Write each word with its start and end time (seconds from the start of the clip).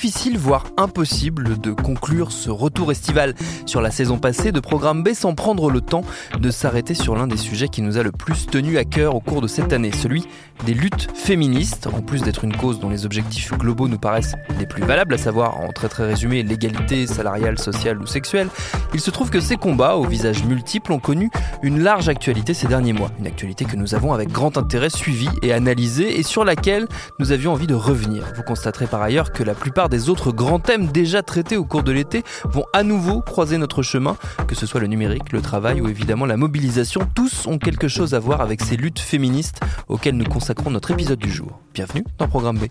Difficile, 0.00 0.38
voire 0.38 0.66
impossible, 0.76 1.58
de 1.58 1.72
conclure 1.72 2.30
ce 2.30 2.50
retour 2.50 2.92
estival 2.92 3.34
sur 3.66 3.80
la 3.80 3.90
saison 3.90 4.16
passée 4.16 4.52
de 4.52 4.60
Programme 4.60 5.02
B 5.02 5.12
sans 5.12 5.34
prendre 5.34 5.72
le 5.72 5.80
temps 5.80 6.04
de 6.38 6.52
s'arrêter 6.52 6.94
sur 6.94 7.16
l'un 7.16 7.26
des 7.26 7.36
sujets 7.36 7.66
qui 7.66 7.82
nous 7.82 7.98
a 7.98 8.04
le 8.04 8.12
plus 8.12 8.46
tenu 8.46 8.78
à 8.78 8.84
cœur 8.84 9.16
au 9.16 9.20
cours 9.20 9.40
de 9.40 9.48
cette 9.48 9.72
année, 9.72 9.90
celui 9.90 10.24
des 10.64 10.72
luttes 10.72 11.08
féministes. 11.14 11.88
En 11.88 12.00
plus 12.00 12.22
d'être 12.22 12.44
une 12.44 12.56
cause 12.56 12.78
dont 12.78 12.90
les 12.90 13.06
objectifs 13.06 13.52
globaux 13.58 13.88
nous 13.88 13.98
paraissent 13.98 14.36
les 14.60 14.66
plus 14.66 14.84
valables, 14.84 15.14
à 15.14 15.18
savoir, 15.18 15.58
en 15.58 15.72
très 15.72 15.88
très 15.88 16.06
résumé, 16.06 16.44
l'égalité 16.44 17.08
salariale, 17.08 17.58
sociale 17.58 18.00
ou 18.00 18.06
sexuelle, 18.06 18.50
il 18.94 19.00
se 19.00 19.10
trouve 19.10 19.30
que 19.30 19.40
ces 19.40 19.56
combats, 19.56 19.96
aux 19.96 20.06
visages 20.06 20.44
multiples, 20.44 20.92
ont 20.92 20.98
connu 20.98 21.30
une 21.62 21.82
large 21.82 22.08
actualité 22.08 22.54
ces 22.54 22.66
derniers 22.66 22.92
mois. 22.92 23.10
Une 23.18 23.26
actualité 23.26 23.64
que 23.64 23.76
nous 23.76 23.94
avons 23.94 24.12
avec 24.12 24.30
grand 24.30 24.56
intérêt 24.56 24.90
suivie 24.90 25.28
et 25.42 25.52
analysée 25.52 26.18
et 26.18 26.22
sur 26.22 26.44
laquelle 26.44 26.86
nous 27.18 27.32
avions 27.32 27.52
envie 27.52 27.66
de 27.66 27.74
revenir. 27.74 28.24
Vous 28.36 28.42
constaterez 28.42 28.86
par 28.86 29.02
ailleurs 29.02 29.32
que 29.32 29.42
la 29.42 29.54
plupart 29.54 29.88
des 29.88 30.08
autres 30.08 30.32
grands 30.32 30.60
thèmes 30.60 30.86
déjà 30.86 31.22
traités 31.22 31.56
au 31.56 31.64
cours 31.64 31.82
de 31.82 31.92
l'été 31.92 32.22
vont 32.44 32.64
à 32.72 32.82
nouveau 32.82 33.20
croiser 33.20 33.58
notre 33.58 33.82
chemin, 33.82 34.16
que 34.46 34.54
ce 34.54 34.66
soit 34.66 34.80
le 34.80 34.86
numérique, 34.86 35.32
le 35.32 35.40
travail 35.40 35.80
ou 35.80 35.88
évidemment 35.88 36.26
la 36.26 36.36
mobilisation. 36.36 37.00
Tous 37.14 37.46
ont 37.46 37.58
quelque 37.58 37.88
chose 37.88 38.14
à 38.14 38.18
voir 38.18 38.40
avec 38.40 38.60
ces 38.62 38.76
luttes 38.76 39.00
féministes 39.00 39.60
auxquelles 39.88 40.16
nous 40.16 40.24
consacrons 40.24 40.70
notre 40.70 40.90
épisode 40.90 41.18
du 41.18 41.30
jour. 41.30 41.60
Bienvenue 41.74 42.04
dans 42.18 42.28
Programme 42.28 42.58
B. 42.58 42.66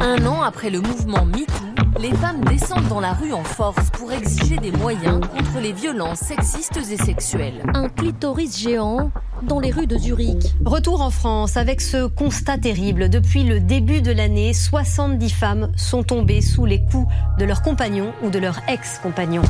Un 0.00 0.26
an 0.26 0.42
après 0.42 0.70
le 0.70 0.80
mouvement 0.80 1.24
MeToo, 1.24 1.73
les 1.98 2.12
femmes 2.14 2.44
descendent 2.44 2.88
dans 2.88 3.00
la 3.00 3.12
rue 3.12 3.32
en 3.32 3.44
force 3.44 3.90
pour 3.90 4.12
exiger 4.12 4.56
des 4.56 4.72
moyens 4.72 5.20
contre 5.20 5.60
les 5.60 5.72
violences 5.72 6.20
sexistes 6.20 6.76
et 6.76 6.96
sexuelles. 6.96 7.62
Un 7.74 7.88
clitoris 7.88 8.58
géant 8.58 9.10
dans 9.42 9.60
les 9.60 9.70
rues 9.70 9.86
de 9.86 9.96
Zurich. 9.96 10.54
Retour 10.64 11.00
en 11.00 11.10
France 11.10 11.56
avec 11.56 11.80
ce 11.80 12.06
constat 12.06 12.58
terrible. 12.58 13.08
Depuis 13.08 13.44
le 13.44 13.60
début 13.60 14.02
de 14.02 14.12
l'année, 14.12 14.52
70 14.52 15.30
femmes 15.30 15.72
sont 15.76 16.02
tombées 16.02 16.40
sous 16.40 16.64
les 16.64 16.80
coups 16.84 17.12
de 17.38 17.44
leurs 17.44 17.62
compagnons 17.62 18.12
ou 18.22 18.30
de 18.30 18.38
leurs 18.38 18.60
ex-compagnons. 18.68 19.42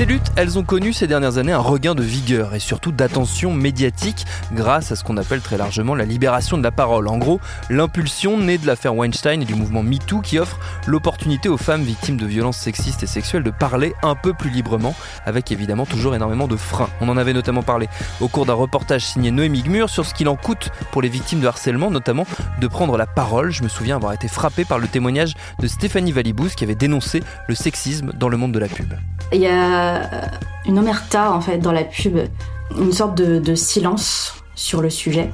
Ces 0.00 0.06
luttes, 0.06 0.32
elles 0.36 0.58
ont 0.58 0.62
connu 0.62 0.94
ces 0.94 1.06
dernières 1.06 1.36
années 1.36 1.52
un 1.52 1.58
regain 1.58 1.94
de 1.94 2.02
vigueur 2.02 2.54
et 2.54 2.58
surtout 2.58 2.90
d'attention 2.90 3.52
médiatique 3.52 4.24
grâce 4.50 4.90
à 4.90 4.96
ce 4.96 5.04
qu'on 5.04 5.18
appelle 5.18 5.42
très 5.42 5.58
largement 5.58 5.94
la 5.94 6.06
libération 6.06 6.56
de 6.56 6.62
la 6.62 6.70
parole. 6.70 7.06
En 7.06 7.18
gros, 7.18 7.38
l'impulsion 7.68 8.38
née 8.38 8.56
de 8.56 8.66
l'affaire 8.66 8.96
Weinstein 8.96 9.42
et 9.42 9.44
du 9.44 9.54
mouvement 9.54 9.82
MeToo 9.82 10.22
qui 10.22 10.38
offre 10.38 10.58
l'opportunité 10.86 11.50
aux 11.50 11.58
femmes 11.58 11.82
victimes 11.82 12.16
de 12.16 12.24
violences 12.24 12.56
sexistes 12.56 13.02
et 13.02 13.06
sexuelles 13.06 13.42
de 13.42 13.50
parler 13.50 13.92
un 14.02 14.14
peu 14.14 14.32
plus 14.32 14.48
librement, 14.48 14.94
avec 15.26 15.52
évidemment 15.52 15.84
toujours 15.84 16.14
énormément 16.14 16.48
de 16.48 16.56
freins. 16.56 16.88
On 17.02 17.10
en 17.10 17.18
avait 17.18 17.34
notamment 17.34 17.62
parlé 17.62 17.86
au 18.22 18.28
cours 18.28 18.46
d'un 18.46 18.54
reportage 18.54 19.04
signé 19.04 19.30
Noémie 19.30 19.64
Gmur 19.64 19.90
sur 19.90 20.06
ce 20.06 20.14
qu'il 20.14 20.30
en 20.30 20.36
coûte 20.36 20.70
pour 20.92 21.02
les 21.02 21.10
victimes 21.10 21.40
de 21.40 21.46
harcèlement, 21.46 21.90
notamment 21.90 22.24
de 22.58 22.66
prendre 22.68 22.96
la 22.96 23.06
parole. 23.06 23.50
Je 23.50 23.62
me 23.62 23.68
souviens 23.68 23.96
avoir 23.96 24.14
été 24.14 24.28
frappé 24.28 24.64
par 24.64 24.78
le 24.78 24.88
témoignage 24.88 25.34
de 25.58 25.66
Stéphanie 25.66 26.12
Valibous 26.12 26.54
qui 26.56 26.64
avait 26.64 26.74
dénoncé 26.74 27.22
le 27.48 27.54
sexisme 27.54 28.12
dans 28.14 28.30
le 28.30 28.38
monde 28.38 28.52
de 28.52 28.58
la 28.58 28.68
pub. 28.68 28.94
Il 29.32 29.42
y 29.42 29.46
a 29.46 29.89
une 30.66 30.78
omerta 30.78 31.32
en 31.32 31.40
fait 31.40 31.58
dans 31.58 31.72
la 31.72 31.84
pub, 31.84 32.18
une 32.78 32.92
sorte 32.92 33.16
de, 33.16 33.38
de, 33.38 33.54
silence 33.54 34.34
sur 34.54 34.80
le 34.80 34.90
sujet. 34.90 35.30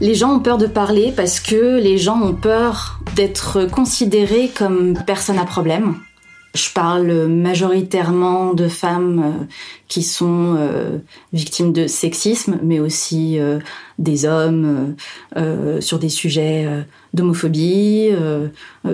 Les 0.00 0.14
gens 0.14 0.34
ont 0.34 0.40
peur 0.40 0.58
de 0.58 0.66
parler 0.66 1.12
parce 1.14 1.40
que 1.40 1.78
les 1.78 1.98
gens 1.98 2.20
ont 2.20 2.34
peur 2.34 3.00
d'être 3.14 3.64
considérés 3.64 4.50
comme 4.56 4.94
personnes 5.06 5.38
à 5.38 5.44
problème. 5.44 5.96
Je 6.54 6.70
parle 6.72 7.26
majoritairement 7.26 8.54
de 8.54 8.68
femmes 8.68 9.22
euh, 9.24 9.44
qui 9.88 10.04
sont 10.04 10.54
euh, 10.56 10.98
victimes 11.32 11.72
de 11.72 11.88
sexisme, 11.88 12.60
mais 12.62 12.78
aussi 12.78 13.40
euh, 13.40 13.58
des 13.98 14.24
hommes 14.24 14.94
sur 15.80 15.98
des 15.98 16.08
sujets 16.08 16.66
d'homophobie, 17.12 18.10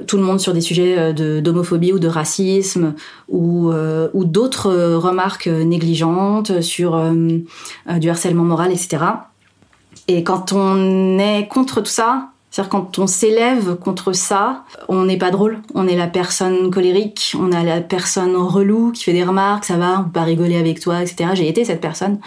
tout 0.06 0.16
le 0.18 0.22
monde 0.22 0.40
sur 0.40 0.52
des 0.52 0.60
sujets 0.60 1.14
d'homophobie 1.14 1.94
ou 1.94 1.98
de 1.98 2.06
racisme, 2.08 2.94
ou 3.28 3.72
d'autres 4.14 4.94
remarques 4.96 5.46
négligentes 5.46 6.60
sur 6.60 7.02
du 7.98 8.10
harcèlement 8.10 8.44
moral, 8.44 8.72
etc. 8.72 9.04
Et 10.06 10.22
quand 10.22 10.52
on 10.52 11.18
est 11.18 11.48
contre 11.48 11.80
tout 11.80 11.86
ça, 11.86 12.29
c'est-à-dire 12.50 12.70
quand 12.70 12.98
on 12.98 13.06
s'élève 13.06 13.76
contre 13.76 14.12
ça, 14.12 14.64
on 14.88 15.04
n'est 15.04 15.18
pas 15.18 15.30
drôle. 15.30 15.58
On 15.74 15.86
est 15.86 15.96
la 15.96 16.08
personne 16.08 16.70
colérique, 16.70 17.36
on 17.38 17.52
a 17.52 17.62
la 17.62 17.80
personne 17.80 18.34
relou 18.34 18.90
qui 18.90 19.04
fait 19.04 19.12
des 19.12 19.22
remarques, 19.22 19.64
ça 19.64 19.76
va, 19.76 20.00
on 20.00 20.04
peut 20.04 20.10
pas 20.10 20.24
rigoler 20.24 20.56
avec 20.56 20.80
toi, 20.80 21.00
etc. 21.00 21.30
J'ai 21.34 21.48
été 21.48 21.64
cette 21.64 21.80
personne. 21.80 22.18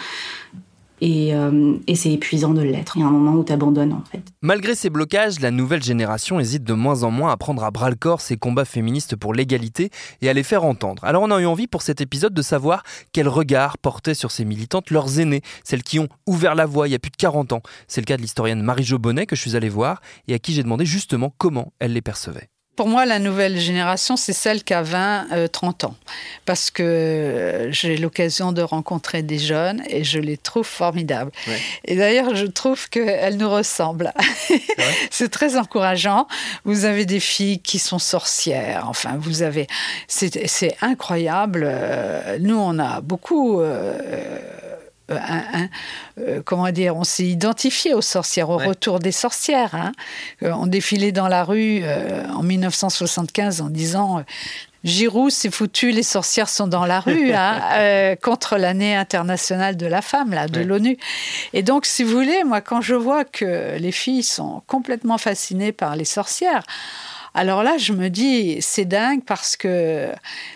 Et, 1.06 1.34
euh, 1.34 1.76
et 1.86 1.96
c'est 1.96 2.10
épuisant 2.10 2.54
de 2.54 2.62
l'être. 2.62 2.96
Il 2.96 3.00
y 3.00 3.02
a 3.02 3.06
un 3.06 3.10
moment 3.10 3.34
où 3.34 3.44
tu 3.44 3.52
abandonnes 3.52 3.92
en 3.92 4.02
fait. 4.10 4.22
Malgré 4.40 4.74
ces 4.74 4.88
blocages, 4.88 5.38
la 5.40 5.50
nouvelle 5.50 5.82
génération 5.82 6.40
hésite 6.40 6.64
de 6.64 6.72
moins 6.72 7.02
en 7.02 7.10
moins 7.10 7.30
à 7.30 7.36
prendre 7.36 7.62
à 7.62 7.70
bras 7.70 7.90
le 7.90 7.96
corps 7.96 8.22
ces 8.22 8.38
combats 8.38 8.64
féministes 8.64 9.14
pour 9.14 9.34
l'égalité 9.34 9.90
et 10.22 10.30
à 10.30 10.32
les 10.32 10.42
faire 10.42 10.64
entendre. 10.64 11.04
Alors 11.04 11.22
on 11.22 11.30
a 11.30 11.38
eu 11.42 11.44
envie 11.44 11.66
pour 11.66 11.82
cet 11.82 12.00
épisode 12.00 12.32
de 12.32 12.40
savoir 12.40 12.84
quel 13.12 13.28
regard 13.28 13.76
portaient 13.76 14.14
sur 14.14 14.30
ces 14.30 14.46
militantes 14.46 14.90
leurs 14.90 15.20
aînés, 15.20 15.42
celles 15.62 15.82
qui 15.82 15.98
ont 15.98 16.08
ouvert 16.26 16.54
la 16.54 16.64
voie 16.64 16.88
il 16.88 16.92
y 16.92 16.94
a 16.94 16.98
plus 16.98 17.10
de 17.10 17.16
40 17.16 17.52
ans. 17.52 17.60
C'est 17.86 18.00
le 18.00 18.06
cas 18.06 18.16
de 18.16 18.22
l'historienne 18.22 18.62
Marie-Jo 18.62 18.98
Bonnet 18.98 19.26
que 19.26 19.36
je 19.36 19.42
suis 19.42 19.56
allé 19.56 19.68
voir 19.68 20.00
et 20.26 20.32
à 20.32 20.38
qui 20.38 20.54
j'ai 20.54 20.62
demandé 20.62 20.86
justement 20.86 21.34
comment 21.36 21.74
elle 21.80 21.92
les 21.92 22.00
percevait. 22.00 22.48
Pour 22.76 22.88
moi, 22.88 23.06
la 23.06 23.18
nouvelle 23.18 23.58
génération, 23.58 24.16
c'est 24.16 24.32
celle 24.32 24.64
qui 24.64 24.74
a 24.74 24.82
20, 24.82 25.48
30 25.52 25.84
ans. 25.84 25.94
Parce 26.44 26.70
que 26.70 27.68
j'ai 27.70 27.96
l'occasion 27.96 28.52
de 28.52 28.62
rencontrer 28.62 29.22
des 29.22 29.38
jeunes 29.38 29.82
et 29.88 30.02
je 30.02 30.18
les 30.18 30.36
trouve 30.36 30.66
formidables. 30.66 31.30
Ouais. 31.46 31.60
Et 31.84 31.96
d'ailleurs, 31.96 32.34
je 32.34 32.46
trouve 32.46 32.88
qu'elles 32.88 33.36
nous 33.36 33.50
ressemblent. 33.50 34.12
C'est 35.10 35.28
très 35.30 35.56
encourageant. 35.56 36.26
Vous 36.64 36.84
avez 36.84 37.06
des 37.06 37.20
filles 37.20 37.60
qui 37.60 37.78
sont 37.78 38.00
sorcières. 38.00 38.86
Enfin, 38.88 39.16
vous 39.18 39.42
avez. 39.42 39.68
C'est 40.08 40.76
incroyable. 40.80 41.70
Nous, 42.40 42.56
on 42.56 42.78
a 42.78 43.00
beaucoup. 43.00 43.60
Euh, 43.60 43.98
un, 45.16 45.62
un, 45.62 45.68
euh, 46.18 46.42
comment 46.44 46.70
dire, 46.70 46.96
on 46.96 47.04
s'est 47.04 47.26
identifié 47.26 47.94
aux 47.94 48.02
sorcières, 48.02 48.50
au 48.50 48.58
ouais. 48.58 48.66
retour 48.66 48.98
des 48.98 49.12
sorcières. 49.12 49.74
Hein. 49.74 49.92
Euh, 50.42 50.52
on 50.52 50.66
défilait 50.66 51.12
dans 51.12 51.28
la 51.28 51.44
rue 51.44 51.80
euh, 51.82 52.26
en 52.28 52.42
1975 52.42 53.60
en 53.60 53.70
disant 53.70 54.24
Giroud, 54.84 55.30
c'est 55.30 55.50
foutu, 55.50 55.90
les 55.90 56.02
sorcières 56.02 56.50
sont 56.50 56.66
dans 56.66 56.84
la 56.84 57.00
rue, 57.00 57.32
hein, 57.32 57.60
euh, 57.72 58.16
contre 58.16 58.58
l'année 58.58 58.94
internationale 58.94 59.78
de 59.78 59.86
la 59.86 60.02
femme, 60.02 60.32
là, 60.32 60.46
de 60.46 60.60
l'ONU. 60.60 60.98
Et 61.54 61.62
donc, 61.62 61.86
si 61.86 62.04
vous 62.04 62.12
voulez, 62.12 62.44
moi, 62.44 62.60
quand 62.60 62.82
je 62.82 62.94
vois 62.94 63.24
que 63.24 63.78
les 63.78 63.92
filles 63.92 64.22
sont 64.22 64.62
complètement 64.66 65.16
fascinées 65.16 65.72
par 65.72 65.96
les 65.96 66.04
sorcières, 66.04 66.64
alors 67.36 67.64
là, 67.64 67.78
je 67.78 67.92
me 67.92 68.10
dis, 68.10 68.58
c'est 68.60 68.84
dingue 68.84 69.24
parce 69.24 69.56
que 69.56 70.08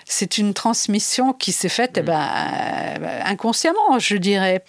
c'est 0.04 0.38
une 0.38 0.54
transmission 0.54 1.32
qui 1.32 1.50
s'est 1.50 1.68
faite 1.68 1.96
eh 1.98 2.02
ben, 2.02 2.20
euh, 2.20 3.20
inconsciemment, 3.24 3.98
je 3.98 4.16
dirais. 4.16 4.62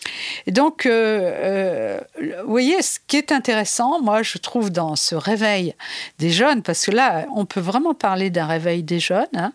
Et 0.48 0.52
donc, 0.52 0.88
euh, 0.88 0.90
euh, 0.92 2.00
vous 2.44 2.50
voyez, 2.50 2.82
ce 2.82 2.98
qui 3.06 3.18
est 3.18 3.32
intéressant, 3.32 4.02
moi, 4.02 4.24
je 4.24 4.40
trouve 4.40 4.72
dans 4.72 4.96
ce 4.96 5.14
réveil 5.14 5.76
des 6.18 6.32
jeunes, 6.32 6.64
parce 6.64 6.88
que 6.88 6.92
là, 6.92 7.28
on 7.36 7.46
peut 7.46 7.60
vraiment 7.60 7.94
parler 7.94 8.32
d'un 8.32 8.48
réveil 8.48 8.82
des 8.82 9.00
jeunes, 9.00 9.28
hein, 9.36 9.54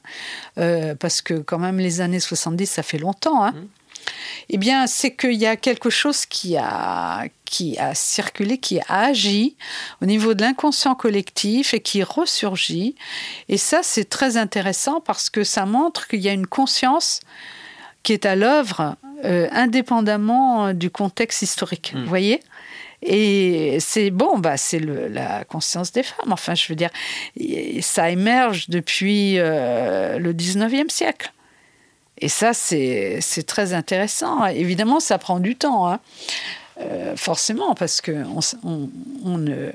parce 1.01 1.23
que 1.23 1.35
quand 1.35 1.59
même, 1.59 1.79
les 1.79 2.01
années 2.01 2.21
70, 2.21 2.67
ça 2.67 2.85
fait 2.85 2.99
longtemps. 2.99 3.43
Hein. 3.43 3.53
Mmh 3.53 3.67
eh 4.51 4.59
bien, 4.59 4.87
c'est 4.87 5.15
qu'il 5.15 5.35
y 5.35 5.47
a 5.47 5.57
quelque 5.57 5.91
chose 5.91 6.27
qui 6.27 6.57
a, 6.57 7.25
qui 7.45 7.79
a 7.79 7.95
circulé, 7.95 8.59
qui 8.59 8.81
a 8.81 8.85
agi 8.89 9.57
au 10.03 10.07
niveau 10.07 10.35
de 10.35 10.43
l'inconscient 10.43 10.95
collectif 10.95 11.75
et 11.75 11.81
qui 11.81 12.03
ressurgit. 12.03 12.95
Et 13.49 13.57
ça, 13.57 13.81
c'est 13.83 14.09
très 14.09 14.37
intéressant 14.37 15.01
parce 15.01 15.31
que 15.31 15.45
ça 15.45 15.67
montre 15.67 16.09
qu'il 16.09 16.21
y 16.21 16.29
a 16.29 16.33
une 16.33 16.47
conscience 16.47 17.21
qui 18.03 18.13
est 18.13 18.27
à 18.27 18.37
l'œuvre 18.37 18.97
euh, 19.25 19.49
indépendamment 19.53 20.75
du 20.75 20.91
contexte 20.91 21.43
historique. 21.43 21.93
Hmm. 21.95 22.03
Vous 22.03 22.09
voyez? 22.09 22.41
Et 23.05 23.79
c'est 23.81 24.11
bon, 24.11 24.39
bah, 24.39 24.57
c'est 24.57 24.79
la 24.79 25.45
conscience 25.45 25.93
des 25.93 26.03
femmes. 26.03 26.33
Enfin, 26.33 26.55
je 26.55 26.67
veux 26.69 26.75
dire, 26.75 26.91
ça 27.83 28.11
émerge 28.11 28.71
depuis 28.71 29.39
euh, 29.39 30.19
le 30.19 30.33
19e 30.33 30.89
siècle. 30.89 31.34
Et 32.25 32.29
ça, 32.29 32.55
c'est 32.55 33.21
très 33.47 33.75
intéressant. 33.75 34.47
Évidemment, 34.47 34.99
ça 34.99 35.19
prend 35.19 35.41
du 35.41 35.57
temps, 35.57 35.87
hein. 35.87 36.01
euh, 36.81 37.15
forcément, 37.17 37.75
parce 37.75 38.01
qu'on 38.01 38.41
on, 39.23 39.37
ne 39.37 39.73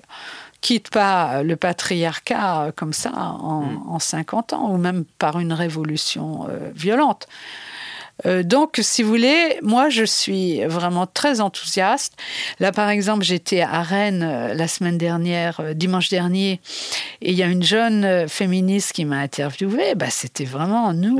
quitte 0.60 0.90
pas 0.90 1.44
le 1.44 1.56
patriarcat 1.56 2.72
comme 2.76 2.92
ça 2.92 3.12
en, 3.14 4.00
50 4.00 4.52
mm. 4.52 4.56
ans, 4.56 4.72
ou 4.72 4.78
même 4.78 5.06
par 5.20 5.40
une 5.40 5.54
révolution 5.54 6.48
euh, 6.50 6.72
violente. 6.74 7.28
Euh, 8.26 8.44
donc, 8.44 8.80
si 8.82 9.04
vous 9.04 9.10
voulez, 9.10 9.60
moi, 9.62 9.90
je 9.90 10.04
suis 10.04 10.64
vraiment 10.66 11.08
très 11.08 11.42
enthousiaste. 11.42 12.14
Là, 12.60 12.72
par 12.72 12.90
exemple, 12.90 13.24
j'étais 13.24 13.62
à 13.62 13.82
Rennes 13.82 14.24
euh, 14.24 14.54
la 14.54 14.68
semaine 14.68 14.98
dernière, 14.98 15.60
euh, 15.60 15.74
dimanche 15.74 16.10
dernier, 16.10 16.60
et 17.22 17.32
il 17.32 17.38
y 17.38 17.44
a 17.44 17.48
une 17.48 17.64
jeune 17.64 18.28
féministe 18.28 18.94
qui 18.94 19.06
m'a 19.06 19.18
interviewée. 19.18 19.96
Bah, 19.96 20.10
C'était 20.10 20.46
vraiment 20.46 20.94
nous 20.94 21.20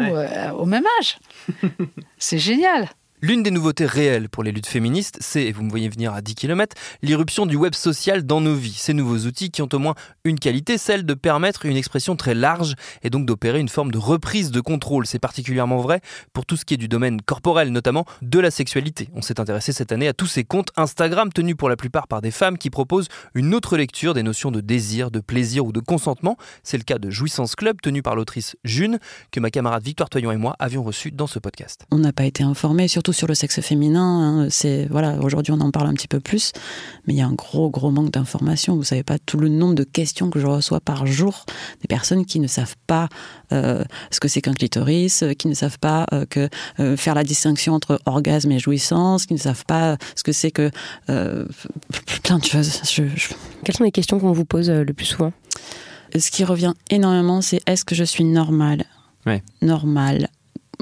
au 0.58 0.66
même 0.66 0.86
âge. 1.00 1.20
C'est 2.18 2.40
génial. 2.40 2.90
L'une 3.22 3.44
des 3.44 3.52
nouveautés 3.52 3.86
réelles 3.86 4.30
pour 4.30 4.44
les 4.44 4.54
luttes 4.54 4.66
féministes, 4.66 5.18
c'est, 5.20 5.44
et 5.44 5.52
vous 5.52 5.62
me 5.62 5.70
voyez 5.70 5.90
venir 5.90 6.14
à 6.14 6.22
10 6.22 6.36
km, 6.36 6.74
l'irruption 7.02 7.46
du 7.46 7.58
web 7.58 7.74
social 7.74 8.26
dans 8.26 8.40
nos 8.40 8.56
vies. 8.56 8.78
Ces 8.78 8.94
nouveaux 8.94 9.28
outils 9.28 9.52
qui 9.52 9.62
ont 9.62 9.68
au 9.74 9.78
moins 9.78 9.96
une 10.24 10.40
qualité, 10.40 10.78
celle 10.78 11.06
de 11.06 11.14
permettre 11.14 11.66
une 11.66 11.76
expression 11.76 12.16
très 12.16 12.34
large 12.34 12.76
et 13.04 13.10
donc 13.10 13.26
d'opérer 13.26 13.60
une 13.60 13.68
forme 13.68 13.92
de 13.92 13.98
reprise 13.98 14.52
de 14.52 14.62
contrôle. 14.62 15.06
C'est 15.06 15.20
particulièrement 15.20 15.80
vrai 15.80 16.00
pour 16.32 16.46
tout 16.46 16.56
ce 16.56 16.64
qui 16.64 16.76
est 16.76 16.78
du 16.78 16.88
domaine 16.88 17.22
corporel, 17.22 17.74
notamment 17.74 18.06
de 18.22 18.40
la 18.40 18.52
sexualité. 18.52 19.10
On 19.14 19.22
s'est 19.22 19.42
intéressé 19.42 19.74
cette 19.74 19.92
année 19.92 20.08
à 20.08 20.14
tous 20.14 20.28
ces 20.28 20.46
comptes 20.46 20.72
Instagram 20.78 21.34
tenus 21.34 21.58
pour 21.58 21.68
la 21.68 21.76
plupart 21.76 22.08
par 22.08 22.22
des 22.22 22.32
femmes 22.32 22.58
qui 22.58 22.70
proposent 22.70 23.10
une 23.34 23.54
autre 23.54 23.76
lecture 23.76 24.14
des 24.14 24.24
notions 24.24 24.50
de 24.50 24.62
désir, 24.62 25.12
de 25.12 25.20
plaisir 25.20 25.66
ou 25.66 25.74
de 25.74 25.82
consentement. 25.82 26.38
C'est 26.64 26.78
le 26.78 26.84
cas 26.84 27.00
de 27.00 27.10
Jouissance 27.10 27.56
Club 27.56 27.82
tenu 27.82 28.02
par 28.02 28.16
l'autrice 28.16 28.56
June, 28.64 28.98
que 29.34 29.42
ma 29.42 29.50
camarade 29.50 29.84
Victoire 29.84 30.10
Toyon 30.10 30.32
et 30.32 30.38
moi 30.38 30.56
avions 30.58 30.84
reçu 30.84 31.12
dans 31.12 31.28
ce 31.28 31.40
podcast. 31.40 31.86
On 31.92 31.98
n'a 31.98 32.14
pas 32.14 32.24
été 32.24 32.44
informés, 32.44 32.88
surtout 32.88 33.09
sur 33.12 33.28
le 33.28 33.34
sexe 33.34 33.62
féminin. 33.62 34.02
Hein. 34.02 34.48
C'est 34.50 34.88
voilà, 34.90 35.18
aujourd'hui 35.22 35.54
on 35.54 35.62
en 35.62 35.72
parle 35.72 35.88
un 35.88 35.94
petit 35.94 36.08
peu 36.08 36.20
plus, 36.20 36.52
mais 37.06 37.14
il 37.14 37.18
y 37.18 37.22
a 37.22 37.28
un 37.28 37.34
gros 37.34 37.70
gros 37.70 37.92
manque 37.92 38.12
d'informations. 38.12 38.76
Vous 38.76 38.84
savez 38.84 39.04
pas 39.04 39.18
tout 39.20 39.38
le 39.38 39.50
nombre 39.50 39.76
de 39.76 39.84
questions 39.84 40.30
que 40.30 40.40
je 40.40 40.48
reçois 40.48 40.80
par 40.80 41.06
jour 41.06 41.46
des 41.82 41.88
personnes 41.88 42.26
qui 42.26 42.40
ne 42.40 42.48
savent 42.48 42.76
pas 42.88 43.10
euh, 43.52 43.84
ce 44.12 44.20
que 44.20 44.28
c'est 44.28 44.42
qu'un 44.42 44.54
clitoris, 44.54 45.24
qui 45.38 45.48
ne 45.48 45.54
savent 45.54 45.80
pas 45.80 46.06
euh, 46.14 46.26
que 46.26 46.50
euh, 46.80 46.98
faire 46.98 47.16
la 47.16 47.24
distinction 47.24 47.74
entre 47.74 48.00
orgasme 48.06 48.52
et 48.52 48.60
jouissance, 48.60 49.26
qui 49.26 49.34
ne 49.34 49.40
savent 49.40 49.66
pas 49.66 49.98
ce 50.16 50.24
que 50.24 50.32
c'est 50.32 50.52
que 50.52 50.72
plein 51.06 52.38
de 52.40 52.46
choses. 52.46 52.82
Quelles 53.64 53.76
sont 53.76 53.84
les 53.84 53.92
questions 53.92 54.20
qu'on 54.20 54.32
vous 54.32 54.46
pose 54.46 54.70
le 54.70 54.94
plus 54.94 55.06
souvent? 55.06 55.34
Ce 56.18 56.32
qui 56.32 56.44
revient 56.44 56.74
énormément, 56.90 57.42
c'est 57.42 57.62
est-ce 57.68 57.86
que 57.86 57.96
je 57.96 58.04
suis 58.04 58.24
normale? 58.24 58.86
Ouais. 59.26 59.44
Normal, 59.62 60.30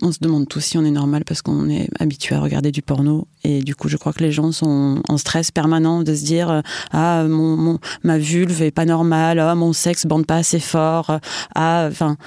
on 0.02 0.12
se 0.12 0.20
demande 0.22 0.48
tous 0.48 0.60
si 0.60 0.78
on 0.78 0.86
est 0.86 0.92
normal 0.92 1.24
parce 1.26 1.42
qu'on 1.42 1.70
est 1.70 1.90
habitué 2.00 2.36
à 2.36 2.40
regarder 2.40 2.72
du 2.72 2.82
porno. 2.82 3.28
Et 3.44 3.62
du 3.62 3.76
coup 3.76 3.90
je 3.90 3.98
crois 3.98 4.14
que 4.14 4.24
les 4.24 4.32
gens 4.32 4.52
sont 4.52 5.02
en 5.08 5.18
stress 5.18 5.52
permanent 5.52 6.04
de 6.04 6.14
se 6.14 6.24
dire 6.24 6.50
euh, 6.50 6.62
ah 6.92 7.24
mon, 7.28 7.80
ma 8.04 8.18
vulve 8.18 8.62
est 8.62 8.72
pas 8.72 8.86
normale 8.86 9.40
ah 9.40 9.56
mon 9.56 9.74
sexe 9.74 10.06
bande 10.06 10.26
pas 10.26 10.38
assez 10.38 10.60
fort 10.60 11.20
ah 11.56 11.88
enfin 11.90 12.18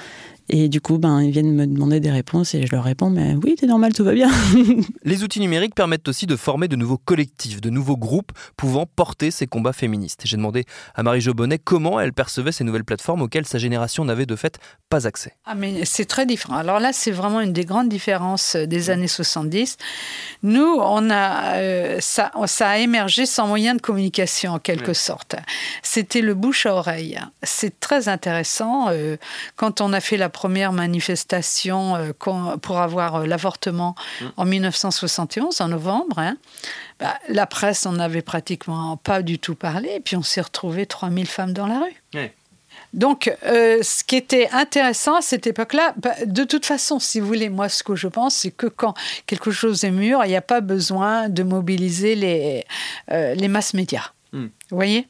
et 0.53 0.67
du 0.67 0.81
coup, 0.81 0.97
ben, 0.97 1.21
ils 1.21 1.31
viennent 1.31 1.53
me 1.53 1.65
demander 1.65 2.01
des 2.01 2.11
réponses 2.11 2.53
et 2.53 2.67
je 2.67 2.71
leur 2.75 2.83
réponds, 2.83 3.09
mais 3.09 3.35
oui, 3.41 3.55
c'est 3.57 3.67
normal, 3.67 3.93
tout 3.93 4.03
va 4.03 4.13
bien. 4.13 4.29
Les 5.05 5.23
outils 5.23 5.39
numériques 5.39 5.73
permettent 5.73 6.09
aussi 6.09 6.27
de 6.27 6.35
former 6.35 6.67
de 6.67 6.75
nouveaux 6.75 6.97
collectifs, 6.97 7.61
de 7.61 7.69
nouveaux 7.69 7.95
groupes 7.95 8.33
pouvant 8.57 8.85
porter 8.85 9.31
ces 9.31 9.47
combats 9.47 9.71
féministes. 9.71 10.21
J'ai 10.25 10.35
demandé 10.35 10.65
à 10.93 11.03
Marie-Jo 11.03 11.33
Bonnet 11.33 11.57
comment 11.57 12.01
elle 12.01 12.11
percevait 12.11 12.51
ces 12.51 12.65
nouvelles 12.65 12.83
plateformes 12.83 13.21
auxquelles 13.21 13.47
sa 13.47 13.59
génération 13.59 14.03
n'avait 14.03 14.25
de 14.25 14.35
fait 14.35 14.59
pas 14.89 15.07
accès. 15.07 15.33
Ah, 15.45 15.55
mais 15.55 15.85
c'est 15.85 16.03
très 16.03 16.25
différent. 16.25 16.57
Alors 16.57 16.81
là, 16.81 16.91
c'est 16.91 17.11
vraiment 17.11 17.39
une 17.39 17.53
des 17.53 17.63
grandes 17.63 17.87
différences 17.87 18.57
des 18.57 18.89
années 18.89 19.07
70. 19.07 19.77
Nous, 20.43 20.77
on 20.81 21.09
a, 21.09 21.55
euh, 21.59 21.97
ça, 22.01 22.31
ça 22.45 22.69
a 22.71 22.77
émergé 22.77 23.25
sans 23.25 23.47
moyen 23.47 23.75
de 23.75 23.81
communication, 23.81 24.53
en 24.53 24.59
quelque 24.59 24.93
sorte. 24.93 25.37
C'était 25.81 26.21
le 26.21 26.33
bouche 26.33 26.65
à 26.65 26.75
oreille. 26.75 27.17
C'est 27.41 27.79
très 27.79 28.09
intéressant. 28.09 28.89
Euh, 28.89 29.15
quand 29.55 29.79
on 29.79 29.93
a 29.93 30.01
fait 30.01 30.17
la 30.17 30.29
première 30.41 30.73
manifestation 30.73 31.95
euh, 31.95 32.13
pour 32.13 32.79
avoir 32.79 33.17
euh, 33.17 33.25
l'avortement 33.27 33.93
mmh. 33.93 34.25
en 34.37 34.45
1971, 34.45 35.61
en 35.61 35.67
novembre, 35.67 36.17
hein, 36.17 36.35
bah, 36.99 37.13
la 37.29 37.45
presse 37.45 37.85
n'en 37.85 37.99
avait 37.99 38.23
pratiquement 38.23 38.97
pas 38.97 39.21
du 39.21 39.37
tout 39.37 39.53
parlé, 39.53 39.89
et 39.97 39.99
puis 39.99 40.15
on 40.15 40.23
s'est 40.23 40.41
retrouvé 40.41 40.87
3000 40.87 41.27
femmes 41.27 41.53
dans 41.53 41.67
la 41.67 41.79
rue. 41.79 42.31
Donc, 42.93 43.31
euh, 43.45 43.83
ce 43.83 44.03
qui 44.03 44.15
était 44.15 44.49
intéressant 44.51 45.15
à 45.15 45.21
cette 45.21 45.45
époque-là, 45.45 45.93
bah, 45.97 46.15
de 46.25 46.43
toute 46.43 46.65
façon, 46.65 46.97
si 46.97 47.19
vous 47.19 47.27
voulez, 47.27 47.49
moi, 47.49 47.69
ce 47.69 47.83
que 47.83 47.95
je 47.95 48.07
pense, 48.07 48.33
c'est 48.33 48.49
que 48.49 48.65
quand 48.65 48.95
quelque 49.27 49.51
chose 49.51 49.83
est 49.83 49.91
mûr, 49.91 50.25
il 50.25 50.29
n'y 50.29 50.35
a 50.35 50.41
pas 50.41 50.61
besoin 50.61 51.29
de 51.29 51.43
mobiliser 51.43 52.15
les, 52.15 52.65
les 53.09 53.47
masses 53.47 53.75
médias. 53.75 54.09
Mmh. 54.33 54.45
Vous 54.71 54.75
voyez? 54.75 55.07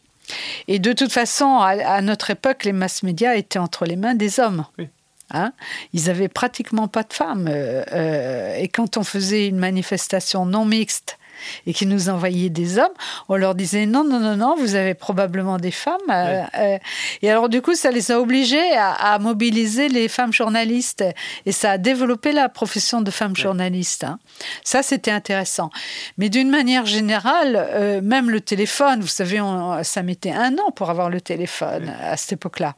Et 0.68 0.80
de 0.80 0.92
toute 0.92 1.14
façon, 1.14 1.58
à, 1.60 2.02
notre 2.02 2.32
époque, 2.32 2.66
les 2.66 2.74
masses 2.74 3.04
médias 3.04 3.36
étaient 3.36 3.60
entre 3.60 3.86
les 3.86 3.96
mains 3.96 4.16
des 4.16 4.42
hommes. 4.42 4.66
Oui. 4.78 4.90
Hein. 5.34 5.54
Ils 5.94 6.10
avaient 6.10 6.28
pratiquement 6.28 6.88
pas 6.88 7.04
de 7.04 7.14
femmes. 7.14 7.48
Euh, 7.50 7.84
euh, 7.92 8.56
et 8.56 8.68
quand 8.68 8.98
on 8.98 9.04
faisait 9.04 9.48
une 9.48 9.58
manifestation 9.58 10.46
non 10.46 10.66
mixte 10.66 11.18
et 11.66 11.74
qui 11.74 11.86
nous 11.86 12.10
envoyaient 12.10 12.50
des 12.50 12.78
hommes, 12.78 12.94
on 13.30 13.36
leur 13.36 13.56
disait 13.56 13.86
non, 13.86 14.04
non, 14.04 14.20
non, 14.20 14.36
non, 14.36 14.56
vous 14.58 14.76
avez 14.76 14.94
probablement 14.94 15.58
des 15.58 15.72
femmes. 15.72 15.98
Euh, 16.10 16.44
euh, 16.58 16.78
et 17.22 17.30
alors, 17.30 17.50
du 17.50 17.62
coup, 17.62 17.76
ça 17.76 17.92
les 17.92 18.12
a 18.12 18.20
obligés 18.20 18.76
à, 18.78 19.18
mobiliser 19.20 19.90
les 19.90 20.08
femmes 20.08 20.34
journalistes 20.34 21.04
et 21.46 21.52
ça 21.52 21.72
a 21.72 21.78
développé 21.78 22.32
la 22.32 22.50
profession 22.50 23.02
de 23.02 23.12
femme 23.12 23.36
journaliste. 23.36 24.04
Hein. 24.04 24.20
Ça, 24.64 24.84
c'était 24.84 25.12
intéressant. 25.12 25.70
Mais 26.18 26.30
d'une 26.30 26.50
manière 26.50 26.86
générale, 26.86 27.56
euh, 27.56 28.02
même 28.02 28.30
le 28.30 28.42
téléphone, 28.42 29.02
vous 29.02 29.08
savez, 29.08 29.42
ça 29.84 30.04
mettait 30.04 30.32
un 30.32 30.54
an 30.58 30.72
pour 30.76 30.90
avoir 30.90 31.10
le 31.10 31.22
téléphone 31.22 31.94
à 32.02 32.18
cette 32.18 32.34
époque-là. 32.34 32.76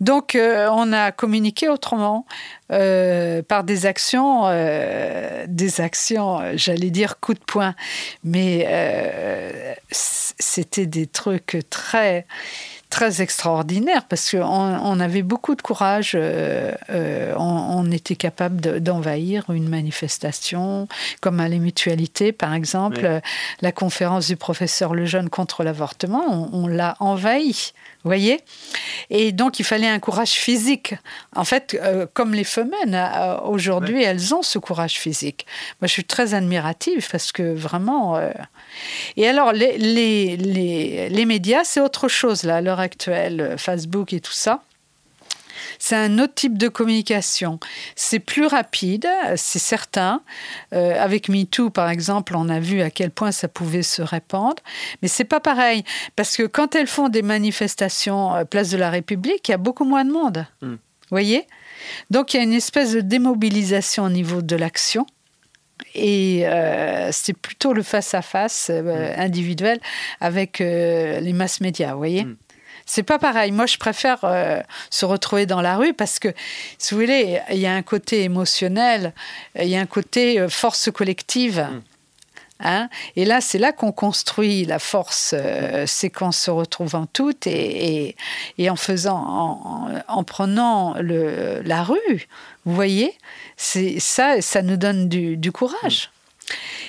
Donc, 0.00 0.36
on 0.36 0.92
a 0.92 1.12
communiqué 1.12 1.68
autrement. 1.68 2.26
Euh, 2.72 3.42
par 3.42 3.64
des 3.64 3.86
actions, 3.86 4.42
euh, 4.46 5.44
des 5.48 5.80
actions, 5.80 6.40
j'allais 6.54 6.90
dire 6.90 7.18
coup 7.18 7.34
de 7.34 7.40
poing, 7.40 7.74
mais 8.22 8.64
euh, 8.68 9.74
c'était 9.90 10.86
des 10.86 11.06
trucs 11.06 11.58
très 11.68 12.26
très 12.90 13.22
extraordinaires 13.22 14.04
parce 14.08 14.30
qu'on 14.30 14.40
on 14.42 15.00
avait 15.00 15.22
beaucoup 15.22 15.54
de 15.54 15.62
courage, 15.62 16.16
on, 16.18 17.90
était 17.90 18.16
capable 18.16 18.80
d'envahir 18.80 19.50
une 19.50 19.68
manifestation, 19.68 20.86
comme 21.20 21.40
à 21.40 21.48
la 21.48 21.56
mutualité 21.56 22.32
par 22.32 22.54
exemple, 22.54 23.20
la 23.62 23.72
conférence 23.72 24.26
du 24.26 24.36
professeur 24.36 24.94
Lejeune 24.94 25.30
contre 25.30 25.64
l'avortement, 25.64 26.50
on 26.52 26.66
l'a 26.66 26.96
envahi 27.00 27.72
voyez. 28.04 28.40
Et 29.10 29.32
donc, 29.32 29.60
il 29.60 29.64
fallait 29.64 29.88
un 29.88 29.98
courage 29.98 30.32
physique. 30.32 30.94
En 31.36 31.44
fait, 31.44 31.78
euh, 31.80 32.06
comme 32.12 32.34
les 32.34 32.46
euh, 32.58 33.40
aujourd'hui, 33.44 34.02
elles 34.02 34.34
ont 34.34 34.42
ce 34.42 34.58
courage 34.58 34.98
physique. 34.98 35.46
Moi, 35.80 35.86
je 35.86 35.92
suis 35.92 36.04
très 36.04 36.34
admirative 36.34 37.06
parce 37.10 37.32
que 37.32 37.54
vraiment... 37.54 38.16
Euh, 38.16 38.30
et 39.16 39.28
alors, 39.28 39.52
les, 39.52 39.76
les, 39.78 41.08
les, 41.08 41.24
médias, 41.26 41.64
c'est 41.64 41.80
autre 41.80 42.08
chose, 42.08 42.44
là, 42.44 42.56
à 42.56 42.60
l'heure 42.80 42.84
actuelle, 42.84 43.54
Facebook 43.58 44.12
et 44.12 44.20
tout 44.20 44.32
ça. 44.32 44.62
C'est 45.78 45.96
un 45.96 46.18
autre 46.18 46.34
type 46.34 46.58
de 46.58 46.68
communication. 46.68 47.58
C'est 47.96 48.18
plus 48.18 48.46
rapide, 48.46 49.08
c'est 49.36 49.58
certain. 49.58 50.22
Euh, 50.72 51.00
avec 51.00 51.28
MeToo, 51.28 51.70
par 51.70 51.90
exemple, 51.90 52.34
on 52.36 52.48
a 52.48 52.60
vu 52.60 52.82
à 52.82 52.90
quel 52.90 53.10
point 53.10 53.32
ça 53.32 53.48
pouvait 53.48 53.82
se 53.82 54.02
répandre. 54.02 54.62
Mais 55.02 55.08
c'est 55.08 55.24
pas 55.24 55.40
pareil. 55.40 55.84
Parce 56.16 56.36
que 56.36 56.44
quand 56.44 56.74
elles 56.74 56.86
font 56.86 57.08
des 57.08 57.22
manifestations 57.22 58.32
à 58.32 58.44
Place 58.44 58.70
de 58.70 58.78
la 58.78 58.90
République, 58.90 59.48
il 59.48 59.52
y 59.52 59.54
a 59.54 59.58
beaucoup 59.58 59.84
moins 59.84 60.04
de 60.04 60.12
monde. 60.12 60.46
Hmm. 60.62 60.72
Vous 60.74 61.16
voyez? 61.16 61.46
Donc 62.10 62.34
il 62.34 62.36
y 62.38 62.40
a 62.40 62.42
une 62.42 62.52
espèce 62.52 62.92
de 62.92 63.00
démobilisation 63.00 64.04
au 64.04 64.10
niveau 64.10 64.42
de 64.42 64.56
l'action. 64.56 65.06
Et 65.94 66.46
euh, 66.46 67.08
c'est 67.10 67.32
plutôt 67.32 67.72
le 67.72 67.82
face-à-face 67.82 68.68
euh, 68.70 68.82
hmm. 68.82 69.20
individuel 69.20 69.80
avec 70.20 70.58
les 70.60 71.32
masses 71.32 71.60
médias, 71.60 71.92
vous 71.92 71.98
voyez? 71.98 72.24
Hmm. 72.24 72.36
C'est 72.86 73.02
pas 73.02 73.18
pareil. 73.18 73.52
Moi, 73.52 73.66
je 73.66 73.76
préfère 73.78 74.18
euh, 74.24 74.60
se 74.90 75.04
retrouver 75.04 75.46
dans 75.46 75.60
la 75.60 75.76
rue 75.76 75.94
parce 75.94 76.18
que, 76.18 76.28
si 76.78 76.94
vous 76.94 77.00
voulez, 77.00 77.40
il 77.50 77.58
y 77.58 77.66
a 77.66 77.74
un 77.74 77.82
côté 77.82 78.24
émotionnel, 78.24 79.12
il 79.56 79.68
y 79.68 79.76
a 79.76 79.80
un 79.80 79.86
côté 79.86 80.40
euh, 80.40 80.48
force 80.48 80.90
collective. 80.90 81.60
Mm. 81.60 81.82
Hein 82.62 82.88
et 83.16 83.24
là, 83.24 83.40
c'est 83.40 83.58
là 83.58 83.72
qu'on 83.72 83.92
construit 83.92 84.66
la 84.66 84.78
force, 84.78 85.34
euh, 85.34 85.84
c'est 85.86 86.10
qu'en 86.10 86.30
se 86.30 86.50
retrouvant 86.50 87.06
toutes 87.06 87.46
et, 87.46 88.16
et, 88.58 88.70
en 88.70 88.76
faisant, 88.76 90.02
en, 90.06 90.24
prenant 90.24 90.94
le, 91.00 91.62
la 91.64 91.82
rue. 91.82 92.28
Vous 92.66 92.74
voyez, 92.74 93.14
c'est 93.56 93.98
ça, 93.98 94.42
ça 94.42 94.60
nous 94.60 94.76
donne 94.76 95.08
du, 95.08 95.36
du 95.36 95.52
courage. 95.52 96.10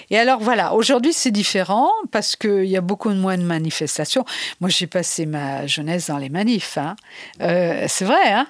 Et 0.10 0.18
alors 0.18 0.40
voilà, 0.40 0.74
aujourd'hui 0.74 1.14
c'est 1.14 1.32
différent 1.32 1.90
parce 2.12 2.36
qu'il 2.36 2.66
y 2.66 2.78
a 2.78 2.82
beaucoup 2.82 3.10
de 3.10 3.18
moins 3.18 3.38
de 3.38 3.44
manifestations. 3.44 4.26
Moi 4.60 4.70
j'ai 4.70 4.88
passé 4.88 5.26
ma 5.26 5.68
jeunesse 5.68 6.08
dans 6.08 6.18
les 6.18 6.30
manifs. 6.30 6.78
Hein. 6.78 6.96
Euh, 7.42 7.86
c'est 7.88 8.06
vrai, 8.06 8.32
hein 8.32 8.48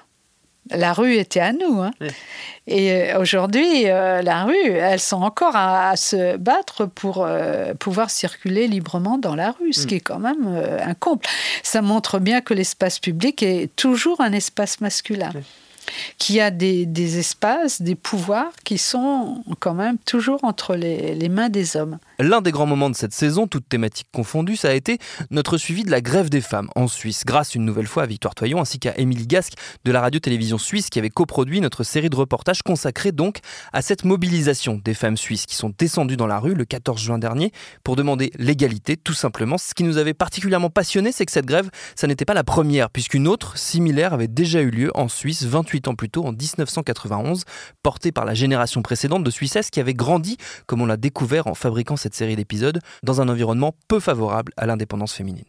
la 0.70 0.92
rue 0.92 1.16
était 1.16 1.40
à 1.40 1.52
nous. 1.52 1.82
Hein. 1.82 1.90
Et 2.68 2.92
euh, 2.92 3.20
aujourd'hui, 3.20 3.90
euh, 3.90 4.22
la 4.22 4.44
rue, 4.44 4.70
elles 4.70 5.00
sont 5.00 5.20
encore 5.20 5.56
à, 5.56 5.96
se 5.96 6.36
battre 6.36 6.86
pour 6.86 7.26
pouvoir 7.80 8.10
circuler 8.10 8.68
librement 8.68 9.18
dans 9.18 9.34
la 9.34 9.50
rue, 9.50 9.72
ce 9.72 9.82
mm. 9.82 9.86
qui 9.86 9.94
est 9.96 10.00
quand 10.00 10.20
même 10.20 10.46
un 10.46 10.94
comble. 10.94 11.26
Ça 11.64 11.82
montre 11.82 12.20
bien 12.20 12.40
que 12.40 12.54
l'espace 12.54 13.00
public 13.00 13.42
est 13.42 13.74
toujours 13.74 14.20
un 14.20 14.32
espace 14.32 14.80
masculin 14.80 15.32
y 16.36 16.40
a 16.40 16.50
des, 16.50 17.18
espaces, 17.18 17.82
des 17.82 17.94
pouvoirs 17.94 18.52
qui 18.64 18.78
sont 18.78 19.42
quand 19.60 19.74
même 19.74 19.98
toujours 19.98 20.42
entre 20.44 20.74
les, 20.74 21.14
les 21.14 21.28
mains 21.28 21.48
des 21.48 21.76
hommes. 21.76 21.98
L'un 22.22 22.40
des 22.40 22.52
grands 22.52 22.66
moments 22.66 22.88
de 22.88 22.94
cette 22.94 23.12
saison, 23.12 23.48
toute 23.48 23.68
thématique 23.68 24.06
confondue, 24.12 24.54
ça 24.54 24.68
a 24.68 24.74
été 24.74 24.98
notre 25.32 25.58
suivi 25.58 25.82
de 25.82 25.90
la 25.90 26.00
grève 26.00 26.30
des 26.30 26.40
femmes 26.40 26.68
en 26.76 26.86
Suisse, 26.86 27.24
grâce 27.26 27.56
une 27.56 27.64
nouvelle 27.64 27.88
fois 27.88 28.04
à 28.04 28.06
Victoire 28.06 28.36
Toyon 28.36 28.60
ainsi 28.60 28.78
qu'à 28.78 28.96
Émilie 28.96 29.26
Gasque 29.26 29.54
de 29.84 29.90
la 29.90 30.00
radio-télévision 30.00 30.56
suisse 30.56 30.88
qui 30.88 31.00
avait 31.00 31.10
coproduit 31.10 31.60
notre 31.60 31.82
série 31.82 32.10
de 32.10 32.14
reportages 32.14 32.62
consacrée 32.62 33.10
donc 33.10 33.38
à 33.72 33.82
cette 33.82 34.04
mobilisation 34.04 34.80
des 34.84 34.94
femmes 34.94 35.16
suisses 35.16 35.46
qui 35.46 35.56
sont 35.56 35.72
descendues 35.76 36.16
dans 36.16 36.28
la 36.28 36.38
rue 36.38 36.54
le 36.54 36.64
14 36.64 37.00
juin 37.02 37.18
dernier 37.18 37.50
pour 37.82 37.96
demander 37.96 38.30
l'égalité, 38.38 38.96
tout 38.96 39.14
simplement. 39.14 39.58
Ce 39.58 39.74
qui 39.74 39.82
nous 39.82 39.98
avait 39.98 40.14
particulièrement 40.14 40.70
passionné, 40.70 41.10
c'est 41.10 41.26
que 41.26 41.32
cette 41.32 41.46
grève, 41.46 41.70
ça 41.96 42.06
n'était 42.06 42.24
pas 42.24 42.34
la 42.34 42.44
première, 42.44 42.90
puisqu'une 42.90 43.26
autre, 43.26 43.58
similaire, 43.58 44.14
avait 44.14 44.28
déjà 44.28 44.60
eu 44.62 44.70
lieu 44.70 44.92
en 44.94 45.08
Suisse 45.08 45.42
28 45.42 45.88
ans 45.88 45.96
plus 45.96 46.08
tôt, 46.08 46.24
en 46.24 46.30
1991, 46.30 47.42
portée 47.82 48.12
par 48.12 48.24
la 48.24 48.34
génération 48.34 48.80
précédente 48.80 49.24
de 49.24 49.30
Suissesses 49.32 49.70
qui 49.70 49.80
avait 49.80 49.94
grandi, 49.94 50.36
comme 50.68 50.82
on 50.82 50.86
l'a 50.86 50.96
découvert 50.96 51.48
en 51.48 51.54
fabriquant 51.54 51.96
cette 51.96 52.11
série 52.14 52.36
d'épisodes, 52.36 52.80
dans 53.02 53.20
un 53.20 53.28
environnement 53.28 53.74
peu 53.88 54.00
favorable 54.00 54.52
à 54.56 54.66
l'indépendance 54.66 55.12
féminine. 55.12 55.44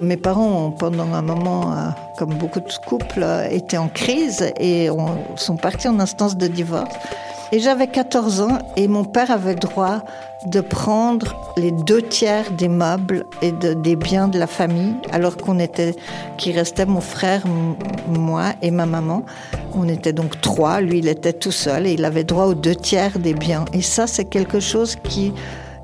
Mes 0.00 0.16
parents, 0.16 0.72
pendant 0.72 1.14
un 1.14 1.22
moment, 1.22 1.72
euh, 1.72 1.88
comme 2.18 2.34
beaucoup 2.34 2.58
de 2.58 2.86
couples, 2.86 3.22
euh, 3.22 3.48
étaient 3.48 3.76
en 3.76 3.88
crise 3.88 4.52
et 4.58 4.88
sont 5.36 5.56
partis 5.56 5.86
en 5.86 6.00
instance 6.00 6.36
de 6.36 6.48
divorce. 6.48 6.92
Et 7.52 7.60
j'avais 7.60 7.86
14 7.86 8.40
ans 8.40 8.58
et 8.76 8.88
mon 8.88 9.04
père 9.04 9.30
avait 9.30 9.54
droit 9.54 10.02
de 10.46 10.60
prendre 10.60 11.36
les 11.58 11.70
deux 11.70 12.00
tiers 12.00 12.50
des 12.50 12.68
meubles 12.68 13.26
et 13.42 13.52
des 13.52 13.94
biens 13.94 14.26
de 14.26 14.38
la 14.38 14.46
famille, 14.46 14.94
alors 15.12 15.36
qu'on 15.36 15.58
était, 15.58 15.94
qui 16.38 16.50
restait 16.52 16.86
mon 16.86 17.02
frère, 17.02 17.42
moi 18.08 18.54
et 18.62 18.70
ma 18.70 18.86
maman. 18.86 19.24
On 19.74 19.88
était 19.88 20.12
donc 20.12 20.40
trois. 20.40 20.80
Lui, 20.80 20.98
il 20.98 21.08
était 21.08 21.32
tout 21.32 21.52
seul 21.52 21.86
et 21.86 21.92
il 21.92 22.04
avait 22.04 22.24
droit 22.24 22.46
aux 22.46 22.54
deux 22.54 22.74
tiers 22.74 23.18
des 23.18 23.34
biens. 23.34 23.64
Et 23.72 23.82
ça, 23.82 24.06
c'est 24.06 24.26
quelque 24.26 24.60
chose 24.60 24.96
qui 24.96 25.32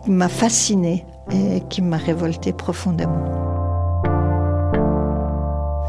m'a 0.07 0.28
fasciné 0.28 1.07
et 1.33 1.61
qui 1.68 1.83
m'a 1.83 1.97
révolté 1.97 2.52
profondément. 2.52 3.48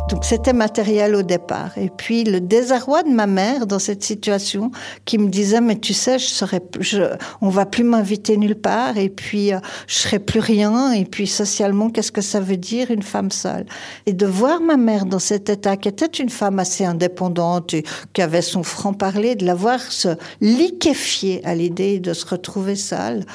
Donc 0.10 0.26
c'était 0.26 0.54
matériel 0.54 1.14
au 1.14 1.22
départ. 1.22 1.78
Et 1.78 1.92
puis 1.96 2.24
le 2.24 2.42
désarroi 2.42 3.04
de 3.04 3.10
ma 3.10 3.28
mère 3.28 3.68
dans 3.68 3.78
cette 3.78 4.04
situation 4.04 4.72
qui 5.06 5.20
me 5.20 5.30
disait 5.30 5.62
mais 5.62 5.78
tu 5.78 5.94
sais 5.94 6.18
je 6.18 6.26
serais 6.26 6.62
je, 6.80 7.04
on 7.42 7.50
va 7.50 7.68
plus 7.68 7.84
m'inviter 7.84 8.36
nulle 8.36 8.56
part. 8.56 8.98
Et 8.98 9.10
puis 9.10 9.54
euh, 9.54 9.60
je 9.86 9.96
serai 9.96 10.18
plus 10.18 10.40
rien. 10.40 10.92
Et 10.94 11.06
puis 11.06 11.28
socialement 11.28 11.92
qu'est-ce 11.92 12.12
que 12.12 12.22
ça 12.22 12.40
veut 12.40 12.58
dire 12.58 12.90
une 12.90 13.04
femme 13.04 13.30
seule? 13.30 13.66
Et 14.08 14.14
de 14.14 14.26
voir 14.26 14.62
ma 14.62 14.78
mère 14.78 15.06
dans 15.06 15.20
cet 15.20 15.48
état 15.50 15.78
qui 15.78 15.88
était 15.88 16.06
une 16.08 16.30
femme 16.30 16.58
assez 16.58 16.86
indépendante 16.86 17.76
et 17.76 17.84
qui 18.14 18.24
avait 18.24 18.42
son 18.42 18.64
franc 18.64 18.94
parler 18.94 19.36
de 19.36 19.46
la 19.46 19.54
voir 19.54 19.80
se 19.80 20.18
liquéfier 20.42 21.46
à 21.46 21.54
l'idée 21.54 22.00
de 22.00 22.14
se 22.14 22.26
retrouver 22.26 22.76
seule 22.76 23.26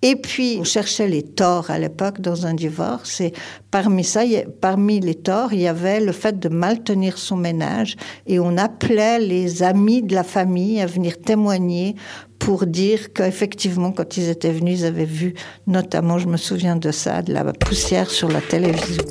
et 0.00 0.14
puis, 0.14 0.58
on 0.60 0.64
cherchait 0.64 1.08
les 1.08 1.22
torts 1.22 1.70
à 1.70 1.78
l'époque 1.78 2.20
dans 2.20 2.46
un 2.46 2.54
divorce. 2.54 3.20
Et 3.20 3.32
parmi 3.72 4.04
ça, 4.04 4.20
parmi 4.60 5.00
les 5.00 5.16
torts, 5.16 5.52
il 5.52 5.60
y 5.60 5.66
avait 5.66 6.00
le 6.00 6.12
fait 6.12 6.38
de 6.38 6.48
mal 6.48 6.84
tenir 6.84 7.18
son 7.18 7.36
ménage. 7.36 7.96
Et 8.26 8.38
on 8.38 8.56
appelait 8.56 9.18
les 9.18 9.64
amis 9.64 10.02
de 10.02 10.14
la 10.14 10.22
famille 10.22 10.80
à 10.80 10.86
venir 10.86 11.18
témoigner 11.18 11.96
pour 12.38 12.66
dire 12.66 13.12
qu'effectivement, 13.12 13.90
quand 13.90 14.16
ils 14.16 14.28
étaient 14.28 14.52
venus, 14.52 14.80
ils 14.80 14.86
avaient 14.86 15.04
vu, 15.04 15.34
notamment, 15.66 16.18
je 16.18 16.28
me 16.28 16.36
souviens 16.36 16.76
de 16.76 16.92
ça, 16.92 17.22
de 17.22 17.32
la 17.32 17.52
poussière 17.52 18.08
sur 18.08 18.28
la 18.28 18.40
télévision. 18.40 19.04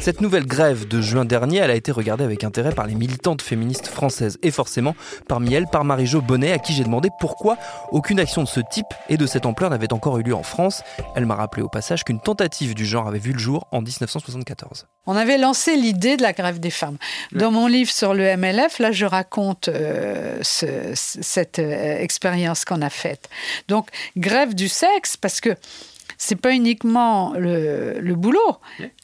Cette 0.00 0.20
nouvelle 0.20 0.46
grève 0.46 0.86
de 0.86 1.00
juin 1.00 1.24
dernier, 1.24 1.58
elle 1.58 1.70
a 1.70 1.74
été 1.74 1.90
regardée 1.90 2.22
avec 2.22 2.44
intérêt 2.44 2.72
par 2.72 2.86
les 2.86 2.94
militantes 2.94 3.42
féministes 3.42 3.88
françaises 3.88 4.38
et 4.42 4.50
forcément 4.50 4.94
parmi 5.28 5.52
elles 5.54 5.66
par 5.66 5.84
Marie-Jo 5.84 6.20
Bonnet 6.20 6.52
à 6.52 6.58
qui 6.58 6.72
j'ai 6.72 6.84
demandé 6.84 7.08
pourquoi 7.18 7.56
aucune 7.90 8.20
action 8.20 8.42
de 8.42 8.48
ce 8.48 8.60
type 8.60 8.86
et 9.08 9.16
de 9.16 9.26
cette 9.26 9.46
ampleur 9.46 9.70
n'avait 9.70 9.92
encore 9.92 10.18
eu 10.18 10.22
lieu 10.22 10.34
en 10.34 10.42
France. 10.42 10.82
Elle 11.16 11.26
m'a 11.26 11.34
rappelé 11.34 11.62
au 11.62 11.68
passage 11.68 12.04
qu'une 12.04 12.20
tentative 12.20 12.74
du 12.74 12.86
genre 12.86 13.08
avait 13.08 13.18
vu 13.18 13.32
le 13.32 13.38
jour 13.38 13.66
en 13.72 13.80
1974. 13.80 14.86
On 15.06 15.16
avait 15.16 15.38
lancé 15.38 15.76
l'idée 15.76 16.16
de 16.16 16.22
la 16.22 16.32
grève 16.32 16.60
des 16.60 16.70
femmes. 16.70 16.98
Dans 17.32 17.50
mon 17.50 17.66
livre 17.66 17.90
sur 17.90 18.14
le 18.14 18.36
MLF, 18.36 18.78
là 18.78 18.92
je 18.92 19.06
raconte 19.06 19.68
euh, 19.68 20.38
cette 20.42 21.58
euh, 21.58 21.98
expérience 21.98 22.64
qu'on 22.64 22.82
a 22.82 22.90
faite. 22.90 23.28
Donc 23.68 23.88
grève 24.16 24.54
du 24.54 24.68
sexe 24.68 25.16
parce 25.16 25.40
que 25.40 25.56
c'est 26.18 26.36
pas 26.36 26.52
uniquement 26.52 27.34
le, 27.36 28.14
boulot. 28.14 28.56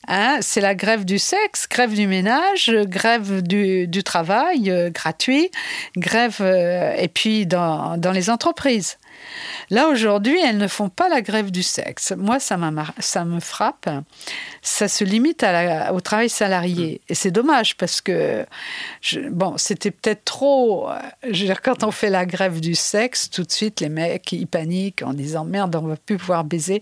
Hein, 0.08 0.38
c'est 0.40 0.60
la 0.60 0.74
grève 0.74 1.04
du 1.04 1.18
sexe, 1.18 1.68
grève 1.68 1.94
du 1.94 2.06
ménage, 2.06 2.70
grève 2.86 3.42
du, 3.42 3.88
travail 4.02 4.70
euh, 4.70 4.90
gratuit, 4.90 5.50
grève 5.96 6.38
euh, 6.40 6.94
et 6.96 7.08
puis 7.08 7.46
dans, 7.46 7.96
dans 7.96 8.12
les 8.12 8.30
entreprises. 8.30 8.98
Là, 9.70 9.88
aujourd'hui, 9.88 10.38
elles 10.44 10.58
ne 10.58 10.68
font 10.68 10.88
pas 10.88 11.08
la 11.08 11.22
grève 11.22 11.50
du 11.50 11.62
sexe. 11.62 12.12
Moi, 12.16 12.40
ça, 12.40 12.58
ça 12.98 13.24
me 13.24 13.40
frappe. 13.40 13.88
Ça 14.60 14.88
se 14.88 15.04
limite 15.04 15.42
à 15.42 15.92
au 15.92 16.00
travail 16.00 16.28
salarié. 16.28 17.00
Mm. 17.08 17.12
Et 17.12 17.14
c'est 17.14 17.30
dommage 17.30 17.76
parce 17.76 18.00
que, 18.00 18.44
bon, 19.30 19.56
c'était 19.56 19.90
peut-être 19.90 20.24
trop. 20.24 20.88
Je 21.22 21.40
veux 21.40 21.46
dire, 21.46 21.62
quand 21.62 21.84
on 21.84 21.90
fait 21.90 22.10
la 22.10 22.26
grève 22.26 22.60
du 22.60 22.74
sexe, 22.74 23.30
tout 23.30 23.42
de 23.44 23.50
suite, 23.50 23.80
les 23.80 23.88
mecs, 23.88 24.30
ils 24.32 24.46
paniquent 24.46 25.02
en 25.02 25.12
disant 25.12 25.44
Merde, 25.44 25.74
on 25.76 25.86
va 25.86 25.96
plus 25.96 26.16
pouvoir 26.16 26.44
baiser. 26.44 26.80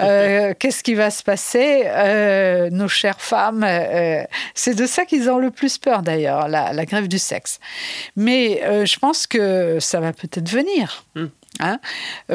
Euh, 0.00 0.54
qu'est-ce 0.58 0.82
qui 0.82 0.94
va 0.94 1.10
se 1.10 1.22
passer? 1.22 1.82
Euh, 1.86 2.70
Nos 2.70 2.88
chères 2.88 3.20
femmes. 3.20 3.64
Euh, 3.64 4.22
c'est 4.54 4.74
de 4.74 4.86
ça 4.86 5.04
qu'ils 5.04 5.30
ont 5.30 5.38
le 5.38 5.50
plus 5.50 5.78
peur, 5.78 6.02
d'ailleurs, 6.02 6.48
la, 6.48 6.84
grève 6.84 7.08
du 7.08 7.18
sexe. 7.18 7.58
Mais 8.16 8.60
je 8.86 8.98
pense 8.98 9.26
que 9.26 9.78
ça 9.80 10.00
va 10.00 10.12
peut-être 10.12 10.48
venir. 10.48 11.04
Mm. 11.14 11.26
Hein. 11.60 11.80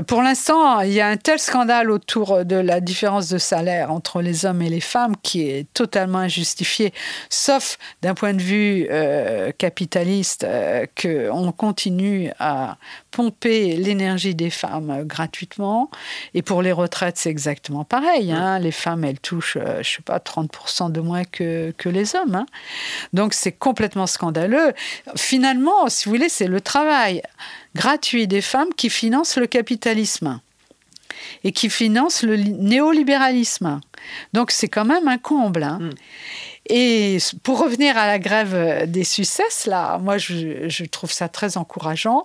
Pour 0.08 0.22
l'instant, 0.22 0.82
il 0.82 0.92
y 0.92 1.02
a 1.02 1.08
un 1.08 1.18
tel 1.18 1.40
scandale 1.40 1.90
autour 1.90 2.44
de 2.46 2.56
la 2.56 2.82
différence 2.82 3.30
de 3.30 3.38
salaire 3.38 3.92
entre 3.92 4.22
les 4.22 4.46
hommes 4.46 4.62
et 4.62 4.70
les 4.70 4.82
femmes 4.82 5.16
qui 5.22 5.48
est 5.50 5.72
totalement 5.74 6.20
injustifié, 6.20 6.94
sauf 7.30 7.78
d'un 8.02 8.14
point 8.14 8.34
de 8.34 8.42
vue 8.42 8.88
euh, 8.92 9.52
capitaliste, 9.58 10.44
euh, 10.44 10.86
qu'on 11.02 11.52
continue 11.52 12.32
à 12.40 12.78
pomper 13.12 13.76
l'énergie 13.78 14.36
des 14.36 14.50
femmes 14.50 15.04
gratuitement. 15.06 15.90
Et 16.34 16.42
pour 16.42 16.62
les 16.62 16.72
retraites, 16.72 17.18
c'est 17.18 17.30
exactement 17.30 17.84
pareil. 17.84 18.32
Hein. 18.32 18.60
Les 18.60 18.72
femmes, 18.72 19.04
elles 19.04 19.20
touchent, 19.20 19.58
euh, 19.58 19.82
je 19.84 19.90
sais 19.90 20.02
pas, 20.02 20.18
30% 20.18 20.92
de 20.92 21.00
moins 21.00 21.24
que, 21.24 21.74
que 21.78 21.90
les 21.90 22.16
hommes. 22.16 22.36
Hein. 22.36 22.46
Donc 23.14 23.34
c'est 23.34 23.52
complètement 23.52 24.08
scandaleux. 24.08 24.74
Finalement, 25.16 25.88
si 25.88 26.06
vous 26.06 26.16
voulez, 26.16 26.30
c'est 26.30 26.48
le 26.48 26.60
travail 26.60 27.22
gratuit 27.76 28.28
des 28.28 28.42
femmes 28.42 28.74
qui 28.76 28.90
financent 28.90 29.38
le 29.38 29.48
capitalisme. 29.48 30.40
et 31.46 31.52
qui 31.54 31.70
finance 31.70 32.24
le 32.24 32.36
néolibéralisme. 32.36 33.80
Donc 34.34 34.52
c'est 34.52 34.68
quand 34.68 34.84
même 34.84 35.08
un 35.08 35.18
comble. 35.18 35.64
Hein. 35.64 35.80
Mm. 35.80 35.90
Et 36.70 37.18
pour 37.44 37.60
revenir 37.60 37.98
à 37.98 38.08
la 38.08 38.20
grève 38.20 38.90
des 38.90 39.04
succès, 39.04 39.44
là, 39.66 39.98
moi, 39.98 40.18
je, 40.18 40.86
trouve 40.86 41.12
ça 41.12 41.28
très 41.28 41.58
encourageant. 41.58 42.24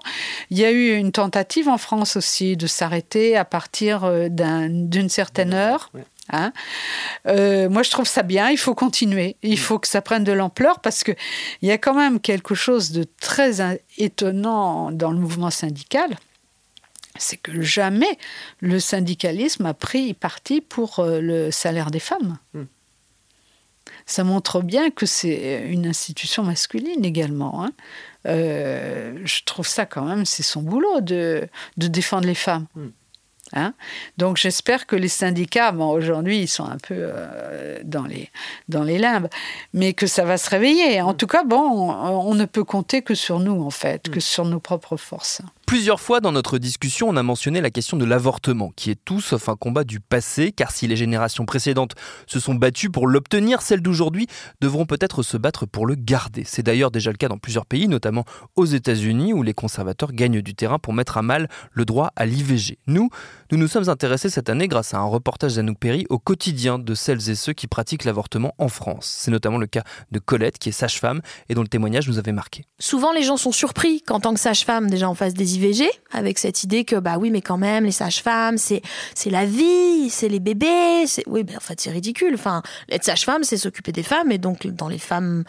Il 0.50 0.58
y 0.58 0.64
a 0.64 0.70
eu 0.70 0.94
une 0.94 1.10
tentative 1.10 1.68
en 1.68 1.78
France 1.78 2.16
aussi 2.16 2.56
de 2.56 2.66
s'arrêter 2.66 3.36
à 3.36 3.44
partir 3.44 4.04
euh, 4.04 4.28
d'une 4.30 5.08
certaine 5.08 5.54
heure. 5.54 5.90
Hein. 6.30 6.52
Euh, 7.26 7.68
moi, 7.68 7.82
je 7.82 7.90
trouve 7.90 8.06
ça 8.06 8.22
bien. 8.22 8.50
Il 8.50 8.58
faut 8.58 8.74
continuer. 8.74 9.36
Il 9.42 9.54
mm. 9.54 9.58
faut 9.58 9.78
que 9.78 9.88
ça 9.88 10.02
prenne 10.02 10.24
de 10.24 10.32
l'ampleur 10.32 10.80
parce 10.80 11.04
qu'il 11.04 11.16
y 11.62 11.70
a 11.70 11.78
quand 11.78 11.94
même 11.94 12.20
quelque 12.20 12.54
chose 12.54 12.92
de 12.92 13.06
très 13.20 13.80
étonnant 13.96 14.90
dans 14.90 15.10
le 15.10 15.18
mouvement 15.18 15.50
syndical. 15.50 16.16
C'est 17.18 17.36
que 17.36 17.60
jamais 17.60 18.18
le 18.60 18.78
syndicalisme 18.78 19.66
a 19.66 19.74
pris 19.74 20.14
parti 20.14 20.60
pour 20.60 21.00
euh, 21.00 21.20
le 21.20 21.50
salaire 21.50 21.90
des 21.90 22.00
femmes. 22.00 22.38
Mm 22.54 22.64
ça 24.08 24.24
montre 24.24 24.62
bien 24.62 24.90
que 24.90 25.06
c'est 25.06 25.66
une 25.68 25.86
institution 25.86 26.42
masculine 26.42 27.04
également. 27.04 27.64
Hein. 27.64 27.72
Euh, 28.26 29.18
je 29.24 29.42
trouve 29.44 29.66
ça 29.66 29.84
quand 29.84 30.04
même, 30.04 30.24
c'est 30.24 30.42
son 30.42 30.62
boulot 30.62 31.00
de, 31.00 31.46
de 31.76 31.86
défendre 31.86 32.26
les 32.26 32.34
femmes. 32.34 32.66
Hmm. 32.74 32.88
Hein. 33.54 33.74
Donc 34.16 34.36
j'espère 34.36 34.86
que 34.86 34.96
les 34.96 35.08
syndicats, 35.08 35.72
bon, 35.72 35.88
aujourd'hui 35.88 36.40
ils 36.40 36.48
sont 36.48 36.64
un 36.64 36.76
peu 36.76 36.94
euh, 36.96 37.78
dans, 37.84 38.04
les, 38.04 38.30
dans 38.68 38.82
les 38.82 38.98
limbes, 38.98 39.28
mais 39.72 39.94
que 39.94 40.06
ça 40.06 40.24
va 40.24 40.38
se 40.38 40.50
réveiller. 40.50 41.00
En 41.00 41.12
hmm. 41.12 41.16
tout 41.16 41.26
cas, 41.26 41.44
bon, 41.44 41.90
on, 41.90 42.34
ne 42.34 42.44
peut 42.44 42.64
compter 42.64 43.02
que 43.02 43.14
sur 43.14 43.40
nous 43.40 43.62
en 43.62 43.70
fait, 43.70 44.10
que 44.10 44.18
hmm. 44.18 44.22
sur 44.22 44.44
nos 44.44 44.60
propres 44.60 44.96
forces. 44.96 45.42
Plusieurs 45.68 46.00
fois 46.00 46.20
dans 46.20 46.32
notre 46.32 46.56
discussion, 46.56 47.10
on 47.10 47.16
a 47.16 47.22
mentionné 47.22 47.60
la 47.60 47.70
question 47.70 47.98
de 47.98 48.06
l'avortement, 48.06 48.72
qui 48.74 48.90
est 48.90 48.98
tout 49.04 49.20
sauf 49.20 49.50
un 49.50 49.54
combat 49.54 49.84
du 49.84 50.00
passé, 50.00 50.50
car 50.50 50.70
si 50.70 50.86
les 50.86 50.96
générations 50.96 51.44
précédentes 51.44 51.94
se 52.26 52.40
sont 52.40 52.54
battues 52.54 52.88
pour 52.88 53.06
l'obtenir, 53.06 53.60
celles 53.60 53.82
d'aujourd'hui 53.82 54.28
devront 54.62 54.86
peut-être 54.86 55.22
se 55.22 55.36
battre 55.36 55.66
pour 55.66 55.84
le 55.84 55.94
garder. 55.94 56.44
C'est 56.46 56.62
d'ailleurs 56.62 56.90
déjà 56.90 57.10
le 57.10 57.18
cas 57.18 57.28
dans 57.28 57.36
plusieurs 57.36 57.66
pays, 57.66 57.86
notamment 57.86 58.24
aux 58.56 58.64
États-Unis, 58.64 59.34
où 59.34 59.42
les 59.42 59.52
conservateurs 59.52 60.12
gagnent 60.12 60.40
du 60.40 60.54
terrain 60.54 60.78
pour 60.78 60.94
mettre 60.94 61.18
à 61.18 61.22
mal 61.22 61.50
le 61.72 61.84
droit 61.84 62.12
à 62.16 62.24
l'IVG. 62.24 62.78
Nous, 62.86 63.10
nous 63.52 63.58
nous 63.58 63.68
sommes 63.68 63.90
intéressés 63.90 64.30
cette 64.30 64.48
année, 64.48 64.68
grâce 64.68 64.94
à 64.94 64.98
un 65.00 65.04
reportage 65.04 65.56
d'Anouk 65.56 65.76
Perry, 65.78 66.06
au 66.08 66.18
quotidien 66.18 66.78
de 66.78 66.94
celles 66.94 67.28
et 67.28 67.34
ceux 67.34 67.52
qui 67.52 67.66
pratiquent 67.66 68.04
l'avortement 68.04 68.54
en 68.56 68.68
France. 68.68 69.18
C'est 69.18 69.30
notamment 69.30 69.58
le 69.58 69.66
cas 69.66 69.84
de 70.12 70.18
Colette, 70.18 70.56
qui 70.56 70.70
est 70.70 70.72
sage-femme, 70.72 71.20
et 71.50 71.54
dont 71.54 71.60
le 71.62 71.68
témoignage 71.68 72.08
nous 72.08 72.16
avait 72.16 72.32
marqué. 72.32 72.64
Souvent, 72.78 73.12
les 73.12 73.22
gens 73.22 73.36
sont 73.36 73.52
surpris 73.52 74.00
qu'en 74.00 74.18
tant 74.18 74.32
que 74.32 74.40
sage-femme, 74.40 74.88
déjà 74.88 75.10
en 75.10 75.14
face 75.14 75.34
des 75.34 75.57
Avec 76.12 76.38
cette 76.38 76.62
idée 76.64 76.84
que, 76.84 76.96
bah 76.96 77.16
oui, 77.18 77.30
mais 77.30 77.40
quand 77.40 77.58
même, 77.58 77.84
les 77.84 77.92
sages-femmes, 77.92 78.58
c'est, 78.58 78.82
c'est 79.14 79.30
la 79.30 79.44
vie, 79.44 80.08
c'est 80.10 80.28
les 80.28 80.40
bébés. 80.40 81.06
C'est... 81.06 81.24
Oui, 81.26 81.44
mais 81.46 81.56
en 81.56 81.60
fait, 81.60 81.80
c'est 81.80 81.90
ridicule. 81.90 82.34
Enfin, 82.34 82.62
être 82.90 83.04
sage-femme, 83.04 83.44
c'est 83.44 83.56
s'occuper 83.56 83.92
des 83.92 84.02
femmes. 84.02 84.32
Et 84.32 84.38
donc, 84.38 84.66
dans 84.66 84.88
les 84.88 84.98
femmes, 84.98 85.44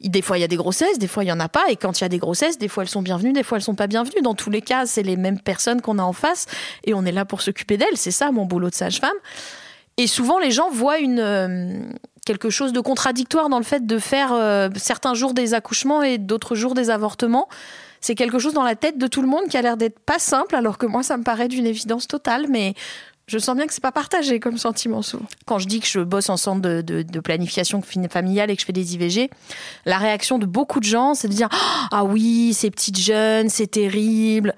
des 0.00 0.22
fois, 0.22 0.38
il 0.38 0.40
y 0.40 0.44
a 0.44 0.48
des 0.48 0.56
grossesses, 0.56 0.98
des 0.98 1.08
fois, 1.08 1.24
il 1.24 1.28
y 1.28 1.32
en 1.32 1.40
a 1.40 1.48
pas. 1.48 1.64
Et 1.68 1.76
quand 1.76 2.00
il 2.00 2.04
y 2.04 2.04
a 2.04 2.08
des 2.08 2.18
grossesses, 2.18 2.58
des 2.58 2.68
fois, 2.68 2.82
elles 2.82 2.88
sont 2.88 3.02
bienvenues, 3.02 3.32
des 3.32 3.42
fois, 3.42 3.58
elles 3.58 3.64
sont 3.64 3.74
pas 3.74 3.86
bienvenues. 3.86 4.22
Dans 4.22 4.34
tous 4.34 4.50
les 4.50 4.62
cas, 4.62 4.86
c'est 4.86 5.02
les 5.02 5.16
mêmes 5.16 5.40
personnes 5.40 5.80
qu'on 5.80 5.98
a 5.98 6.02
en 6.02 6.12
face. 6.12 6.46
Et 6.84 6.94
on 6.94 7.04
est 7.04 7.12
là 7.12 7.24
pour 7.24 7.42
s'occuper 7.42 7.76
d'elles. 7.76 7.96
C'est 7.96 8.10
ça, 8.10 8.30
mon 8.32 8.44
boulot 8.44 8.70
de 8.70 8.74
sage-femme. 8.74 9.16
Et 9.96 10.06
souvent, 10.06 10.38
les 10.38 10.50
gens 10.50 10.70
voient 10.70 10.98
une. 10.98 11.20
Euh, 11.20 11.80
quelque 12.26 12.50
chose 12.50 12.72
de 12.72 12.80
contradictoire 12.80 13.48
dans 13.48 13.58
le 13.58 13.64
fait 13.64 13.86
de 13.86 13.98
faire 13.98 14.32
euh, 14.32 14.68
certains 14.74 15.14
jours 15.14 15.32
des 15.32 15.54
accouchements 15.54 16.02
et 16.02 16.18
d'autres 16.18 16.56
jours 16.56 16.74
des 16.74 16.90
avortements 16.90 17.48
c'est 18.00 18.14
quelque 18.14 18.38
chose 18.38 18.54
dans 18.54 18.62
la 18.62 18.76
tête 18.76 18.98
de 18.98 19.06
tout 19.06 19.22
le 19.22 19.28
monde 19.28 19.48
qui 19.48 19.56
a 19.56 19.62
l'air 19.62 19.76
d'être 19.76 19.98
pas 19.98 20.18
simple, 20.18 20.54
alors 20.54 20.78
que 20.78 20.86
moi, 20.86 21.02
ça 21.02 21.16
me 21.16 21.22
paraît 21.22 21.48
d'une 21.48 21.66
évidence 21.66 22.06
totale, 22.06 22.46
mais 22.48 22.74
je 23.26 23.38
sens 23.38 23.56
bien 23.56 23.66
que 23.66 23.74
c'est 23.74 23.82
pas 23.82 23.92
partagé 23.92 24.38
comme 24.38 24.56
sentiment 24.56 25.02
souvent. 25.02 25.26
Quand 25.46 25.58
je 25.58 25.66
dis 25.66 25.80
que 25.80 25.86
je 25.88 25.98
bosse 26.00 26.30
en 26.30 26.36
centre 26.36 26.60
de, 26.60 26.80
de, 26.80 27.20
planification 27.20 27.82
familiale 27.82 28.50
et 28.50 28.54
que 28.54 28.60
je 28.60 28.66
fais 28.66 28.72
des 28.72 28.94
IVG, 28.94 29.30
la 29.84 29.98
réaction 29.98 30.38
de 30.38 30.46
beaucoup 30.46 30.78
de 30.78 30.84
gens, 30.84 31.14
c'est 31.14 31.26
de 31.26 31.32
dire 31.32 31.48
Ah 31.90 32.04
oui, 32.04 32.54
ces 32.54 32.70
petites 32.70 33.00
jeunes, 33.00 33.48
c'est 33.48 33.66
terrible. 33.66 34.54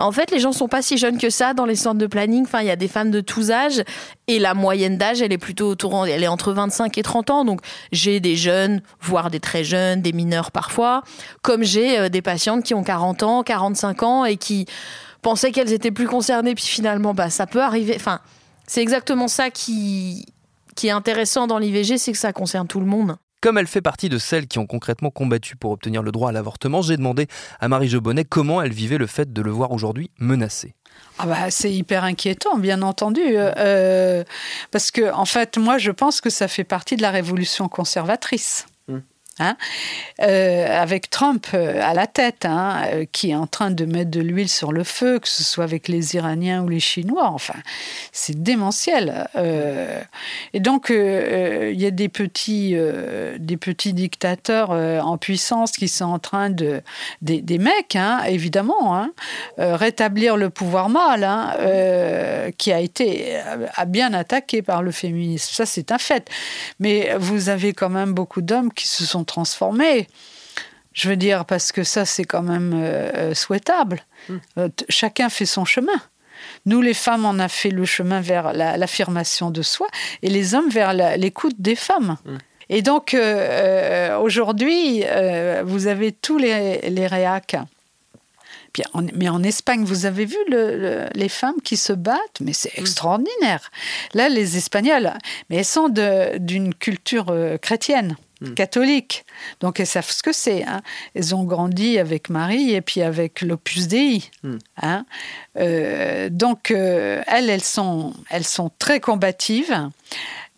En 0.00 0.12
fait, 0.12 0.30
les 0.30 0.38
gens 0.38 0.52
sont 0.52 0.68
pas 0.68 0.80
si 0.80 0.96
jeunes 0.96 1.18
que 1.18 1.28
ça 1.28 1.54
dans 1.54 1.66
les 1.66 1.74
centres 1.74 1.98
de 1.98 2.06
planning. 2.06 2.44
Enfin, 2.44 2.60
il 2.60 2.68
y 2.68 2.70
a 2.70 2.76
des 2.76 2.86
femmes 2.86 3.10
de 3.10 3.20
tous 3.20 3.50
âges 3.50 3.82
et 4.28 4.38
la 4.38 4.54
moyenne 4.54 4.96
d'âge, 4.96 5.20
elle 5.22 5.32
est 5.32 5.38
plutôt 5.38 5.68
autour, 5.68 6.06
elle 6.06 6.22
est 6.22 6.28
entre 6.28 6.52
25 6.52 6.96
et 6.98 7.02
30 7.02 7.30
ans. 7.30 7.44
Donc, 7.44 7.60
j'ai 7.90 8.20
des 8.20 8.36
jeunes, 8.36 8.80
voire 9.00 9.28
des 9.28 9.40
très 9.40 9.64
jeunes, 9.64 10.00
des 10.00 10.12
mineurs 10.12 10.52
parfois, 10.52 11.02
comme 11.42 11.64
j'ai 11.64 11.98
euh, 11.98 12.08
des 12.08 12.22
patientes 12.22 12.62
qui 12.62 12.74
ont 12.74 12.84
40 12.84 13.24
ans, 13.24 13.42
45 13.42 14.02
ans 14.04 14.24
et 14.24 14.36
qui 14.36 14.66
pensaient 15.20 15.50
qu'elles 15.50 15.72
étaient 15.72 15.90
plus 15.90 16.06
concernées. 16.06 16.54
Puis 16.54 16.66
finalement, 16.66 17.12
bah, 17.12 17.28
ça 17.28 17.48
peut 17.48 17.62
arriver. 17.62 17.94
Enfin, 17.96 18.20
c'est 18.68 18.82
exactement 18.82 19.26
ça 19.26 19.50
qui, 19.50 20.26
qui 20.76 20.86
est 20.86 20.92
intéressant 20.92 21.48
dans 21.48 21.58
l'IVG, 21.58 21.98
c'est 21.98 22.12
que 22.12 22.18
ça 22.18 22.32
concerne 22.32 22.68
tout 22.68 22.78
le 22.78 22.86
monde. 22.86 23.16
Comme 23.40 23.56
elle 23.56 23.68
fait 23.68 23.82
partie 23.82 24.08
de 24.08 24.18
celles 24.18 24.48
qui 24.48 24.58
ont 24.58 24.66
concrètement 24.66 25.10
combattu 25.10 25.54
pour 25.54 25.70
obtenir 25.70 26.02
le 26.02 26.10
droit 26.10 26.30
à 26.30 26.32
l'avortement, 26.32 26.82
j'ai 26.82 26.96
demandé 26.96 27.28
à 27.60 27.68
Marie 27.68 27.88
Jobonnet 27.88 28.24
comment 28.24 28.60
elle 28.60 28.72
vivait 28.72 28.98
le 28.98 29.06
fait 29.06 29.32
de 29.32 29.42
le 29.42 29.50
voir 29.52 29.70
aujourd'hui 29.70 30.10
menacé. 30.18 30.74
Ah 31.18 31.26
bah, 31.26 31.50
c'est 31.50 31.72
hyper 31.72 32.02
inquiétant, 32.02 32.58
bien 32.58 32.82
entendu, 32.82 33.22
euh, 33.24 34.24
parce 34.72 34.90
que 34.90 35.12
en 35.12 35.24
fait, 35.24 35.56
moi, 35.56 35.78
je 35.78 35.92
pense 35.92 36.20
que 36.20 36.30
ça 36.30 36.48
fait 36.48 36.64
partie 36.64 36.96
de 36.96 37.02
la 37.02 37.10
révolution 37.10 37.68
conservatrice. 37.68 38.66
Hein, 39.40 39.56
euh, 40.20 40.66
avec 40.82 41.10
Trump 41.10 41.46
euh, 41.54 41.80
à 41.80 41.94
la 41.94 42.08
tête, 42.08 42.44
hein, 42.44 42.82
euh, 42.92 43.04
qui 43.12 43.30
est 43.30 43.36
en 43.36 43.46
train 43.46 43.70
de 43.70 43.84
mettre 43.84 44.10
de 44.10 44.20
l'huile 44.20 44.48
sur 44.48 44.72
le 44.72 44.82
feu, 44.82 45.20
que 45.20 45.28
ce 45.28 45.44
soit 45.44 45.62
avec 45.62 45.86
les 45.86 46.16
Iraniens 46.16 46.64
ou 46.64 46.68
les 46.68 46.80
Chinois. 46.80 47.28
Enfin, 47.28 47.54
c'est 48.10 48.42
démentiel. 48.42 49.28
et 50.52 50.60
donc, 50.60 50.90
il 50.90 51.80
y 51.80 51.86
a 51.86 51.90
des 51.90 52.08
petits, 52.08 52.76
des 53.38 53.56
petits 53.56 53.92
dictateurs 53.92 54.70
en 54.70 55.18
puissance 55.18 55.72
qui 55.72 55.88
sont 55.88 56.06
en 56.06 56.18
train 56.18 56.50
de. 56.50 56.82
des, 57.22 57.58
mecs, 57.58 57.96
hein, 57.96 58.22
évidemment, 58.26 59.08
rétablir 59.56 60.36
le 60.36 60.50
pouvoir 60.50 60.88
mâle, 60.88 61.28
qui 62.56 62.72
a 62.72 62.80
été 62.80 63.36
a 63.74 63.84
bien 63.84 64.12
attaqué 64.14 64.62
par 64.62 64.82
le 64.82 64.90
féminisme. 64.90 65.52
Ça, 65.52 65.66
c'est 65.66 65.92
un 65.92 65.98
fait. 65.98 66.28
Mais 66.80 67.14
vous 67.18 67.48
avez 67.48 67.72
quand 67.72 67.90
même 67.90 68.12
beaucoup 68.12 68.42
d'hommes 68.42 68.72
qui 68.72 68.88
se 68.88 69.04
sont 69.04 69.24
transformer. 69.28 70.08
Je 70.98 71.08
veux 71.08 71.16
dire, 71.16 71.44
parce 71.44 71.70
que 71.70 71.84
ça, 71.84 72.04
c'est 72.04 72.24
quand 72.24 72.42
même 72.42 72.72
euh, 72.74 73.10
euh, 73.14 73.34
souhaitable. 73.34 74.00
Hmm. 74.28 74.38
Euh, 74.58 74.68
chacun 74.88 75.28
fait 75.28 75.46
son 75.46 75.64
chemin. 75.64 76.00
Nous, 76.66 76.82
les 76.82 76.94
femmes, 76.94 77.24
on 77.24 77.38
a 77.38 77.46
fait 77.46 77.70
le 77.70 77.84
chemin 77.84 78.20
vers 78.20 78.52
l'affirmation 78.52 79.52
de 79.52 79.62
soi 79.62 79.86
et 80.22 80.28
les 80.28 80.56
hommes 80.56 80.70
vers 80.70 80.92
l'écoute 81.16 81.54
des 81.58 81.76
femmes. 81.76 82.16
Hmm. 82.24 82.38
Et 82.68 82.82
donc, 82.82 83.16
aujourd'hui, 84.20 85.04
vous 85.64 85.86
avez 85.86 86.12
tous 86.12 86.36
les, 86.36 86.90
les 86.90 87.06
réacs. 87.06 87.56
mais 89.14 89.28
en 89.28 89.42
Espagne, 89.42 89.84
vous 89.84 90.04
avez 90.04 90.26
vu 90.26 90.36
les 91.14 91.28
femmes 91.28 91.60
qui 91.64 91.76
se 91.76 91.92
battent, 91.92 92.40
mais 92.40 92.52
c'est 92.52 92.76
hmm. 92.76 92.80
extraordinaire. 92.80 93.70
Là, 94.14 94.28
les 94.28 94.56
Espagnols, 94.56 95.12
mais 95.48 95.56
elles 95.56 95.64
sont 95.64 95.88
d'une 95.88 96.74
culture 96.74 97.34
chrétienne. 97.60 98.16
Hmm. 98.40 98.54
catholiques. 98.54 99.24
Donc 99.58 99.80
elles 99.80 99.86
savent 99.86 100.10
ce 100.10 100.22
que 100.22 100.32
c'est. 100.32 100.62
Hein. 100.62 100.80
Elles 101.14 101.34
ont 101.34 101.42
grandi 101.42 101.98
avec 101.98 102.30
Marie 102.30 102.72
et 102.72 102.80
puis 102.80 103.02
avec 103.02 103.40
l'Opus 103.40 103.88
Dei. 103.88 104.22
Hmm. 104.44 104.58
Hein. 104.80 105.06
Euh, 105.58 106.28
donc 106.30 106.70
euh, 106.70 107.20
elles, 107.26 107.50
elles 107.50 107.64
sont, 107.64 108.14
elles 108.30 108.44
sont 108.44 108.70
très 108.78 109.00
combatives. 109.00 109.90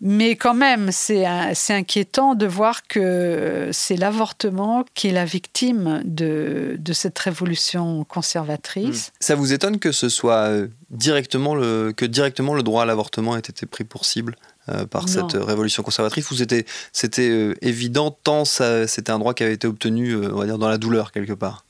Mais 0.03 0.35
quand 0.35 0.55
même, 0.55 0.91
c'est 0.91 1.25
inquiétant 1.25 2.33
de 2.33 2.47
voir 2.47 2.87
que 2.87 3.69
c'est 3.71 3.97
l'avortement 3.97 4.83
qui 4.95 5.09
est 5.09 5.11
la 5.11 5.25
victime 5.25 6.01
de, 6.03 6.75
de 6.79 6.93
cette 6.93 7.17
révolution 7.19 8.03
conservatrice. 8.03 9.09
Hmm. 9.09 9.17
Ça 9.19 9.35
vous 9.35 9.53
étonne 9.53 9.77
que 9.77 9.91
ce 9.91 10.09
soit 10.09 10.47
euh, 10.49 10.67
directement 10.89 11.53
le, 11.55 11.93
que 11.95 12.05
directement 12.05 12.55
le 12.55 12.63
droit 12.63 12.83
à 12.83 12.85
l'avortement 12.85 13.35
ait 13.35 13.39
été 13.39 13.65
pris 13.65 13.83
pour 13.83 14.05
cible? 14.05 14.35
Euh, 14.69 14.85
par 14.85 15.09
cette 15.09 15.33
révolution 15.33 15.81
conservatrice 15.81 16.29
ou 16.29 16.35
c'était 16.35 16.65
c'était 16.93 17.29
euh, 17.29 17.55
évident 17.63 18.11
tant 18.11 18.45
c'était 18.45 19.09
un 19.09 19.17
droit 19.17 19.33
qui 19.33 19.41
avait 19.41 19.55
été 19.55 19.65
obtenu 19.65 20.11
euh, 20.11 20.29
on 20.31 20.37
va 20.37 20.45
dire 20.45 20.59
dans 20.59 20.69
la 20.69 20.77
douleur 20.77 21.11
quelque 21.11 21.33
part 21.33 21.65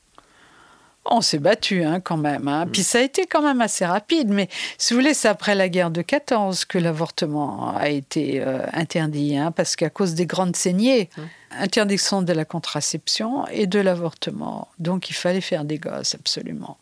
on 1.06 1.20
s'est 1.20 1.40
battu 1.40 1.82
hein, 1.82 1.98
quand 1.98 2.16
même. 2.16 2.46
Hein. 2.46 2.68
Puis 2.72 2.84
ça 2.84 2.98
a 2.98 3.00
été 3.00 3.26
quand 3.26 3.42
même 3.42 3.60
assez 3.60 3.84
rapide. 3.84 4.28
Mais 4.28 4.48
si 4.78 4.94
vous 4.94 5.00
voulez, 5.00 5.14
c'est 5.14 5.26
après 5.26 5.56
la 5.56 5.68
guerre 5.68 5.90
de 5.90 6.00
14 6.00 6.64
que 6.64 6.78
l'avortement 6.78 7.74
a 7.76 7.88
été 7.88 8.40
interdit. 8.72 9.36
Hein, 9.36 9.50
parce 9.50 9.74
qu'à 9.74 9.90
cause 9.90 10.14
des 10.14 10.26
grandes 10.26 10.54
saignées, 10.54 11.10
interdiction 11.58 12.22
de 12.22 12.32
la 12.32 12.44
contraception 12.44 13.48
et 13.48 13.66
de 13.66 13.80
l'avortement. 13.80 14.68
Donc 14.78 15.10
il 15.10 15.14
fallait 15.14 15.40
faire 15.40 15.64
des 15.64 15.78
gosses, 15.78 16.14
absolument. 16.14 16.78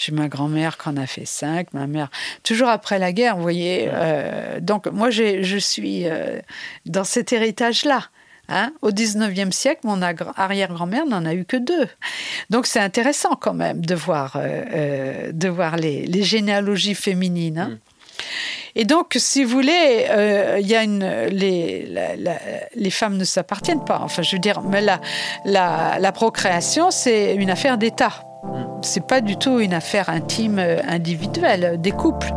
J'ai 0.00 0.12
ma 0.12 0.28
grand-mère 0.28 0.78
qui 0.78 0.88
en 0.88 0.96
a 0.96 1.06
fait 1.06 1.26
cinq, 1.26 1.74
ma 1.74 1.86
mère. 1.86 2.10
Toujours 2.42 2.68
après 2.68 2.98
la 2.98 3.12
guerre, 3.12 3.36
vous 3.36 3.42
voyez. 3.42 3.90
Euh, 3.92 4.58
donc, 4.58 4.86
moi, 4.86 5.10
je 5.10 5.58
suis 5.58 6.08
euh, 6.08 6.40
dans 6.86 7.04
cet 7.04 7.34
héritage-là. 7.34 8.04
Hein. 8.48 8.72
Au 8.80 8.92
19e 8.92 9.52
siècle, 9.52 9.82
mon 9.84 10.00
arrière-grand-mère 10.00 11.04
n'en 11.04 11.26
a 11.26 11.34
eu 11.34 11.44
que 11.44 11.58
deux. 11.58 11.86
Donc 12.48 12.66
c'est 12.66 12.80
intéressant 12.80 13.36
quand 13.38 13.52
même 13.52 13.84
de 13.84 13.94
voir, 13.94 14.32
euh, 14.36 15.30
de 15.32 15.48
voir 15.48 15.76
les, 15.76 16.22
généalogies 16.22 16.94
féminines. 16.94 17.58
Hein. 17.58 17.68
Mm. 17.68 17.78
Et 18.76 18.84
donc, 18.86 19.16
si 19.18 19.44
vous 19.44 19.50
voulez, 19.50 20.06
euh, 20.08 20.58
y 20.62 20.74
a 20.74 20.82
une, 20.82 21.06
les, 21.26 21.88
les 22.74 22.90
femmes 22.90 23.18
ne 23.18 23.24
s'appartiennent 23.24 23.84
pas. 23.84 24.00
Enfin, 24.02 24.22
je 24.22 24.32
veux 24.32 24.40
dire, 24.40 24.62
mais 24.62 24.80
la 25.44 26.12
procréation, 26.12 26.90
c'est 26.90 27.34
une 27.34 27.50
affaire 27.50 27.76
d'État. 27.76 28.24
C'est 28.82 29.06
pas 29.06 29.20
du 29.20 29.36
tout 29.36 29.60
une 29.60 29.74
affaire 29.74 30.08
intime, 30.08 30.58
euh, 30.58 30.78
individuelle 30.88 31.80
des 31.80 31.92
couples. 31.92 32.32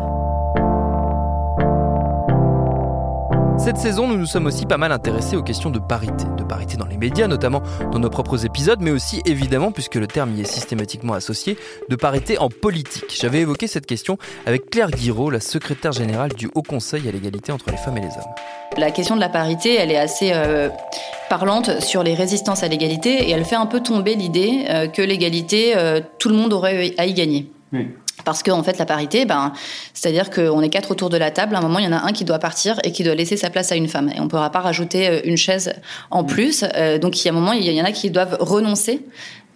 Cette 3.63 3.77
saison, 3.77 4.09
nous 4.09 4.17
nous 4.17 4.25
sommes 4.25 4.47
aussi 4.47 4.65
pas 4.65 4.77
mal 4.77 4.91
intéressés 4.91 5.37
aux 5.37 5.41
questions 5.41 5.69
de 5.69 5.79
parité. 5.79 6.25
De 6.37 6.43
parité 6.43 6.75
dans 6.75 6.85
les 6.85 6.97
médias, 6.97 7.27
notamment 7.27 7.63
dans 7.93 7.99
nos 7.99 8.09
propres 8.09 8.45
épisodes, 8.45 8.79
mais 8.81 8.91
aussi 8.91 9.21
évidemment, 9.25 9.71
puisque 9.71 9.95
le 9.95 10.05
terme 10.05 10.35
y 10.35 10.41
est 10.41 10.51
systématiquement 10.51 11.13
associé, 11.13 11.57
de 11.87 11.95
parité 11.95 12.37
en 12.37 12.49
politique. 12.49 13.17
J'avais 13.17 13.39
évoqué 13.39 13.67
cette 13.67 13.85
question 13.85 14.17
avec 14.45 14.69
Claire 14.69 14.91
Guiraud, 14.91 15.29
la 15.29 15.39
secrétaire 15.39 15.93
générale 15.93 16.33
du 16.33 16.49
Haut 16.53 16.61
Conseil 16.61 17.07
à 17.07 17.11
l'égalité 17.13 17.53
entre 17.53 17.71
les 17.71 17.77
femmes 17.77 17.97
et 17.97 18.01
les 18.01 18.07
hommes. 18.07 18.75
La 18.75 18.91
question 18.91 19.15
de 19.15 19.21
la 19.21 19.29
parité, 19.29 19.75
elle 19.75 19.91
est 19.91 19.97
assez 19.97 20.31
euh, 20.33 20.67
parlante 21.29 21.79
sur 21.79 22.03
les 22.03 22.15
résistances 22.15 22.63
à 22.63 22.67
l'égalité 22.67 23.29
et 23.29 23.31
elle 23.31 23.45
fait 23.45 23.55
un 23.55 23.65
peu 23.65 23.79
tomber 23.79 24.15
l'idée 24.15 24.65
euh, 24.67 24.87
que 24.87 25.01
l'égalité, 25.01 25.77
euh, 25.77 26.01
tout 26.19 26.27
le 26.27 26.35
monde 26.35 26.51
aurait 26.51 26.93
à 26.97 27.05
y 27.05 27.13
gagner. 27.13 27.49
Oui. 27.71 27.87
Parce 28.25 28.43
qu'en 28.43 28.59
en 28.59 28.63
fait, 28.63 28.77
la 28.77 28.85
parité, 28.85 29.25
ben, 29.25 29.53
c'est-à-dire 29.93 30.29
qu'on 30.29 30.61
est 30.61 30.69
quatre 30.69 30.91
autour 30.91 31.09
de 31.09 31.17
la 31.17 31.31
table. 31.31 31.55
À 31.55 31.59
un 31.59 31.61
moment, 31.61 31.79
il 31.79 31.85
y 31.85 31.87
en 31.87 31.91
a 31.91 32.03
un 32.03 32.13
qui 32.13 32.25
doit 32.25 32.39
partir 32.39 32.79
et 32.83 32.91
qui 32.91 33.03
doit 33.03 33.15
laisser 33.15 33.37
sa 33.37 33.49
place 33.49 33.71
à 33.71 33.75
une 33.75 33.87
femme. 33.87 34.09
Et 34.15 34.19
on 34.19 34.25
ne 34.25 34.29
pourra 34.29 34.49
pas 34.49 34.61
rajouter 34.61 35.09
euh, 35.09 35.21
une 35.25 35.37
chaise 35.37 35.73
en 36.09 36.23
plus. 36.23 36.63
Euh, 36.75 36.99
donc, 36.99 37.19
il 37.19 37.27
y 37.27 37.29
a 37.29 37.33
un 37.33 37.35
moment, 37.35 37.53
il 37.53 37.69
y 37.69 37.81
en 37.81 37.85
a 37.85 37.91
qui 37.91 38.11
doivent 38.11 38.37
renoncer 38.39 39.01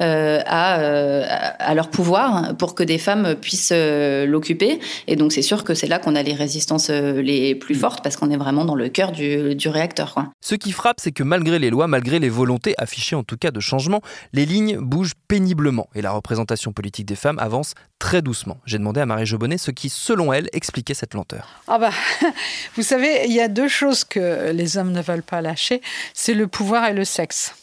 euh, 0.01 0.41
à, 0.45 0.79
euh, 0.79 1.25
à, 1.27 1.73
leur 1.73 1.89
pouvoir 1.89 2.55
pour 2.57 2.75
que 2.75 2.83
des 2.83 2.99
femmes 2.99 3.35
puissent 3.35 3.71
euh, 3.73 4.27
l'occuper. 4.27 4.79
Et 5.07 5.15
donc 5.15 5.31
c'est 5.31 5.41
sûr 5.41 5.63
que 5.63 5.73
c'est 5.73 5.87
là 5.87 5.97
qu'on 5.97 6.15
a 6.15 6.21
les 6.21 6.33
résistances 6.33 6.89
les 6.89 7.55
plus 7.55 7.75
mm. 7.75 7.79
fortes 7.79 8.03
parce 8.03 8.15
qu'on 8.15 8.29
est 8.29 8.37
vraiment 8.37 8.63
dans 8.63 8.75
le 8.75 8.89
cœur 8.89 9.11
du, 9.11 9.55
du 9.55 9.69
réacteur. 9.69 10.13
Quoi. 10.13 10.27
Ce 10.39 10.53
qui 10.53 10.71
frappe, 10.71 10.99
c'est 10.99 11.11
que 11.11 11.23
malgré 11.23 11.57
les 11.57 11.71
lois, 11.71 11.87
malgré 11.87 12.19
les 12.19 12.29
volontés 12.29 12.75
affichées 12.77 13.15
en 13.15 13.23
tout 13.23 13.37
cas 13.37 13.49
de 13.49 13.59
changement, 13.59 14.01
les 14.33 14.45
lignes 14.45 14.77
bougent 14.77 15.15
péniblement 15.27 15.87
et 15.95 16.01
la 16.01 16.11
représentation 16.11 16.73
politique 16.73 17.07
des 17.07 17.15
femmes 17.15 17.39
avance 17.39 17.73
très 17.97 18.21
doucement. 18.21 18.57
J'ai 18.65 18.77
demandé 18.77 19.01
à 19.01 19.07
Marie 19.07 19.25
Jobonnet 19.25 19.57
ce 19.57 19.71
qui, 19.71 19.89
selon 19.89 20.31
elle, 20.31 20.47
expliquait 20.53 20.93
cette 20.93 21.15
lenteur. 21.15 21.61
Ah 21.67 21.79
bah, 21.79 21.91
vous 22.75 22.83
savez, 22.83 23.25
il 23.25 23.33
y 23.33 23.41
a 23.41 23.47
deux 23.47 23.67
choses 23.67 24.03
que 24.03 24.51
les 24.51 24.77
hommes 24.77 24.91
ne 24.91 25.01
veulent 25.01 25.23
pas 25.23 25.41
lâcher, 25.41 25.81
c'est 26.13 26.35
le 26.35 26.47
pouvoir 26.47 26.85
et 26.85 26.93
le 26.93 27.03
sexe. 27.03 27.55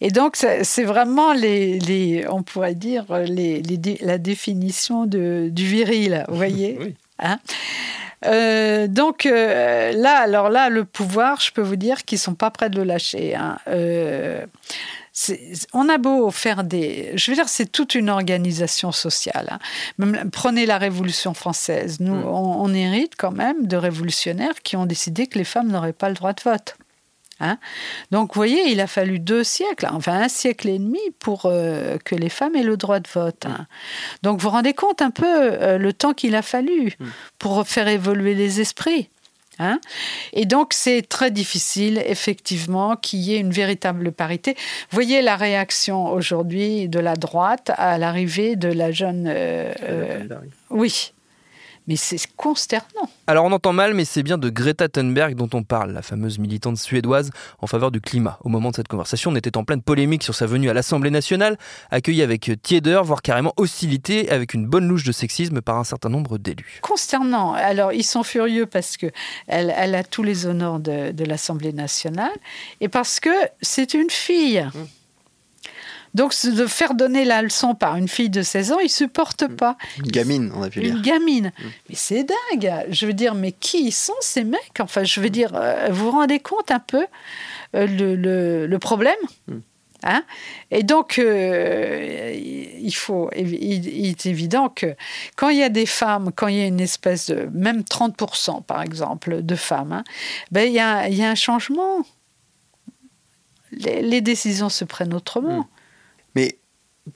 Et 0.00 0.10
donc, 0.10 0.36
c'est 0.36 0.84
vraiment, 0.84 1.32
les, 1.32 2.24
on 2.28 2.42
pourrait 2.42 2.74
dire, 2.74 3.04
les, 3.24 3.62
la 4.00 4.18
définition 4.18 5.06
de, 5.06 5.48
du 5.50 5.66
viril, 5.66 6.24
vous 6.28 6.36
voyez 6.36 6.76
oui. 6.80 6.94
hein 7.18 7.38
euh, 8.24 8.86
donc 8.88 9.26
euh, 9.26 9.92
là, 9.92 10.18
alors 10.18 10.48
là, 10.48 10.68
le 10.68 10.84
pouvoir, 10.84 11.40
je 11.40 11.52
peux 11.52 11.62
vous 11.62 11.76
dire 11.76 12.04
qu'ils 12.04 12.18
sont 12.18 12.34
pas 12.34 12.50
prêts 12.50 12.70
de 12.70 12.76
le 12.78 12.84
lâcher. 12.84 13.34
Hein. 13.34 13.58
Euh, 13.68 14.44
on 15.72 15.88
a 15.88 15.98
beau 15.98 16.30
faire 16.30 16.64
des... 16.64 17.12
Je 17.14 17.30
veux 17.30 17.36
dire, 17.36 17.48
c'est 17.48 17.70
toute 17.70 17.94
une 17.94 18.10
organisation 18.10 18.92
sociale. 18.92 19.48
Hein. 19.50 19.58
Même, 19.98 20.30
prenez 20.30 20.66
la 20.66 20.78
Révolution 20.78 21.34
française. 21.34 22.00
Nous, 22.00 22.14
mm. 22.14 22.26
on, 22.26 22.64
on, 22.64 22.74
hérite 22.74 23.14
quand 23.16 23.30
même 23.32 23.66
de 23.66 23.76
révolutionnaires 23.76 24.62
qui 24.62 24.76
ont 24.76 24.86
décidé 24.86 25.26
que 25.26 25.38
les 25.38 25.44
femmes 25.44 25.68
n'auraient 25.68 25.92
pas 25.92 26.08
le 26.08 26.14
droit 26.14 26.32
de 26.32 26.42
vote. 26.42 26.76
Hein 27.40 27.58
Donc, 28.10 28.34
vous 28.34 28.38
voyez, 28.38 28.70
il 28.70 28.80
a 28.80 28.86
fallu 28.86 29.18
deux 29.18 29.44
siècles, 29.44 29.88
enfin 29.92 30.14
un 30.14 30.28
siècle 30.28 30.68
et 30.68 30.78
demi 30.78 31.00
pour 31.18 31.42
euh, 31.44 31.98
que 32.04 32.14
les 32.14 32.30
femmes 32.30 32.56
aient 32.56 32.62
le 32.62 32.78
droit 32.78 32.98
de 32.98 33.08
vote. 33.12 33.44
Hein. 33.44 33.66
Donc, 34.22 34.40
vous 34.40 34.48
vous 34.48 34.54
rendez 34.54 34.72
compte 34.72 35.02
un 35.02 35.10
peu 35.10 35.26
euh, 35.26 35.76
le 35.76 35.92
temps 35.92 36.14
qu'il 36.14 36.34
a 36.34 36.42
fallu 36.42 36.94
mm. 36.98 37.06
pour 37.38 37.66
faire 37.66 37.88
évoluer 37.88 38.34
les 38.34 38.60
esprits. 38.60 39.10
Hein 39.58 39.80
et 40.32 40.46
donc, 40.46 40.72
c'est 40.72 41.02
très 41.02 41.30
difficile, 41.30 42.02
effectivement, 42.06 42.96
qu'il 42.96 43.20
y 43.20 43.34
ait 43.34 43.38
une 43.38 43.52
véritable 43.52 44.12
parité. 44.12 44.54
Vous 44.54 44.94
voyez 44.94 45.22
la 45.22 45.36
réaction 45.36 46.06
aujourd'hui 46.08 46.88
de 46.88 47.00
la 47.00 47.16
droite 47.16 47.70
à 47.76 47.98
l'arrivée 47.98 48.56
de 48.56 48.68
la 48.68 48.92
jeune. 48.92 49.24
Euh, 49.28 49.72
oui, 50.70 51.12
mais 51.86 51.96
c'est 51.96 52.18
consternant. 52.36 53.10
Alors 53.26 53.44
on 53.44 53.52
entend 53.52 53.72
mal, 53.72 53.94
mais 53.94 54.04
c'est 54.04 54.22
bien 54.22 54.38
de 54.38 54.48
Greta 54.48 54.88
Thunberg 54.88 55.34
dont 55.34 55.48
on 55.52 55.62
parle, 55.62 55.92
la 55.92 56.02
fameuse 56.02 56.38
militante 56.38 56.78
suédoise 56.78 57.30
en 57.60 57.66
faveur 57.66 57.90
du 57.90 58.00
climat. 58.00 58.38
Au 58.44 58.48
moment 58.48 58.70
de 58.70 58.76
cette 58.76 58.88
conversation, 58.88 59.30
on 59.30 59.36
était 59.36 59.56
en 59.56 59.64
pleine 59.64 59.82
polémique 59.82 60.22
sur 60.22 60.34
sa 60.34 60.46
venue 60.46 60.70
à 60.70 60.74
l'Assemblée 60.74 61.10
nationale, 61.10 61.58
accueillie 61.90 62.22
avec 62.22 62.50
tiédeur, 62.62 63.04
voire 63.04 63.22
carrément 63.22 63.52
hostilité, 63.56 64.30
avec 64.30 64.54
une 64.54 64.66
bonne 64.66 64.88
louche 64.88 65.04
de 65.04 65.12
sexisme 65.12 65.60
par 65.60 65.78
un 65.78 65.84
certain 65.84 66.08
nombre 66.08 66.38
d'élus. 66.38 66.80
Consternant. 66.82 67.52
Alors 67.52 67.92
ils 67.92 68.04
sont 68.04 68.22
furieux 68.22 68.66
parce 68.66 68.96
que 68.96 69.06
elle, 69.46 69.94
a 69.94 70.04
tous 70.04 70.22
les 70.22 70.46
honneurs 70.46 70.80
de, 70.80 71.12
de 71.12 71.24
l'Assemblée 71.24 71.72
nationale 71.72 72.36
et 72.80 72.88
parce 72.88 73.20
que 73.20 73.30
c'est 73.62 73.94
une 73.94 74.10
fille. 74.10 74.60
Mmh. 74.62 74.78
Donc, 76.16 76.34
de 76.46 76.66
faire 76.66 76.94
donner 76.94 77.26
la 77.26 77.42
leçon 77.42 77.74
par 77.74 77.96
une 77.96 78.08
fille 78.08 78.30
de 78.30 78.40
16 78.40 78.72
ans, 78.72 78.78
ils 78.78 78.84
ne 78.84 78.88
supportent 78.88 79.50
mm. 79.50 79.56
pas. 79.56 79.76
Une 79.98 80.10
gamine, 80.10 80.50
on 80.56 80.62
a 80.62 80.70
pu 80.70 80.80
dire. 80.80 80.96
Une 80.96 81.02
gamine. 81.02 81.52
Mm. 81.58 81.64
Mais 81.90 81.94
c'est 81.94 82.24
dingue. 82.24 82.86
Je 82.88 83.04
veux 83.04 83.12
dire, 83.12 83.34
mais 83.34 83.52
qui 83.52 83.92
sont 83.92 84.14
ces 84.20 84.42
mecs? 84.42 84.80
Enfin, 84.80 85.04
je 85.04 85.20
veux 85.20 85.28
dire, 85.28 85.50
euh, 85.54 85.88
vous 85.90 86.06
vous 86.06 86.12
rendez 86.12 86.38
compte 86.38 86.70
un 86.70 86.80
peu 86.80 87.06
euh, 87.74 88.66
le, 88.66 88.78
problème? 88.78 89.18
Mm. 89.46 89.58
Hein? 90.04 90.24
Et 90.70 90.84
donc, 90.84 91.18
euh, 91.18 92.32
il, 92.34 92.94
faut, 92.94 93.28
il, 93.36 94.06
est 94.06 94.24
évident 94.24 94.70
que 94.70 94.96
quand 95.36 95.50
il 95.50 95.58
y 95.58 95.62
a 95.62 95.68
des 95.68 95.84
femmes, 95.84 96.30
quand 96.34 96.48
il 96.48 96.56
y 96.56 96.62
a 96.62 96.66
une 96.66 96.80
espèce 96.80 97.28
de, 97.28 97.46
même 97.52 97.82
30% 97.82 98.62
par 98.62 98.80
exemple, 98.80 99.42
de 99.42 99.54
femmes, 99.54 99.92
hein, 99.92 100.04
ben, 100.50 100.66
il, 100.66 100.72
y 100.72 100.80
a, 100.80 101.08
il 101.08 101.14
y 101.14 101.22
a 101.22 101.28
un 101.28 101.34
changement. 101.34 102.06
Les, 103.72 104.00
les, 104.00 104.22
décisions 104.22 104.70
se 104.70 104.86
prennent 104.86 105.12
autrement. 105.12 105.68
Mais 106.36 106.58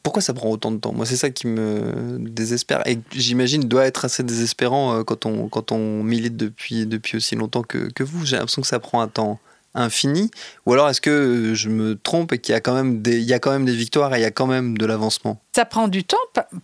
pourquoi 0.02 0.22
ça 0.22 0.34
prend 0.34 0.50
autant 0.50 0.72
de 0.72 0.78
temps? 0.78 0.92
Moi, 0.92 1.06
c'est 1.06 1.16
ça 1.16 1.30
qui 1.30 1.46
me 1.46 2.18
désespère. 2.18 2.84
Et 2.88 2.98
j'imagine 3.12 3.62
doit 3.62 3.86
être 3.86 4.04
assez 4.04 4.24
désespérant 4.24 4.96
euh, 4.96 5.04
quand 5.04 5.26
on, 5.26 5.48
quand 5.48 5.70
on 5.70 6.02
milite 6.02 6.36
depuis, 6.36 6.86
depuis 6.86 7.16
aussi 7.18 7.36
longtemps 7.36 7.62
que, 7.62 7.90
que 7.92 8.02
vous. 8.02 8.26
J'ai 8.26 8.36
l'impression 8.36 8.62
que 8.62 8.68
ça 8.68 8.80
prend 8.80 9.00
un 9.00 9.08
temps 9.08 9.38
infini. 9.74 10.30
Ou 10.66 10.72
alors 10.72 10.88
est-ce 10.88 11.00
que 11.00 11.52
je 11.54 11.68
me 11.68 11.96
trompe 11.96 12.32
et 12.32 12.38
qu'il 12.38 12.52
y 12.52 12.56
a 12.56 12.60
quand 12.60 12.74
même 12.74 13.02
des, 13.02 13.18
il 13.18 13.24
y 13.24 13.32
a 13.32 13.38
quand 13.38 13.52
même 13.52 13.66
des 13.66 13.74
victoires 13.74 14.12
et 14.14 14.18
il 14.18 14.22
y 14.22 14.26
a 14.26 14.30
quand 14.30 14.46
même 14.46 14.76
de 14.76 14.86
l'avancement? 14.86 15.40
Ça 15.54 15.64
prend 15.64 15.86
du 15.86 16.02
temps 16.02 16.16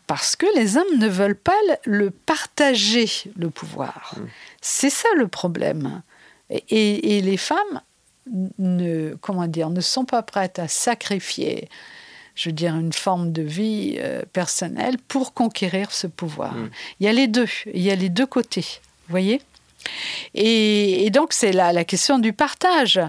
parce 0.06 0.34
que 0.34 0.46
les 0.56 0.76
hommes 0.76 0.98
ne 0.98 1.08
veulent 1.08 1.36
pas 1.36 1.52
le 1.84 2.10
partager, 2.10 3.08
le 3.36 3.50
pouvoir. 3.50 4.14
Mmh. 4.16 4.24
C'est 4.60 4.90
ça 4.90 5.08
le 5.16 5.28
problème. 5.28 6.02
Et, 6.50 7.16
et, 7.16 7.20
les 7.22 7.36
femmes 7.36 7.80
ne, 8.58 9.14
comment 9.20 9.46
dire, 9.48 9.68
ne 9.70 9.80
sont 9.80 10.04
pas 10.04 10.22
prêtes 10.22 10.60
à 10.60 10.68
sacrifier 10.68 11.68
je 12.36 12.50
veux 12.50 12.52
dire, 12.52 12.76
une 12.76 12.92
forme 12.92 13.32
de 13.32 13.42
vie 13.42 13.96
euh, 13.98 14.22
personnelle 14.32 14.98
pour 15.08 15.34
conquérir 15.34 15.90
ce 15.90 16.06
pouvoir. 16.06 16.54
Mm. 16.54 16.70
Il 17.00 17.06
y 17.06 17.08
a 17.08 17.12
les 17.12 17.26
deux, 17.26 17.48
il 17.72 17.82
y 17.82 17.90
a 17.90 17.96
les 17.96 18.10
deux 18.10 18.26
côtés, 18.26 18.80
vous 19.08 19.10
voyez? 19.10 19.42
Et, 20.34 21.08
donc, 21.10 21.32
c'est 21.32 21.52
la, 21.52 21.72
la 21.72 21.84
question 21.84 22.18
du 22.18 22.32
partage 22.32 23.00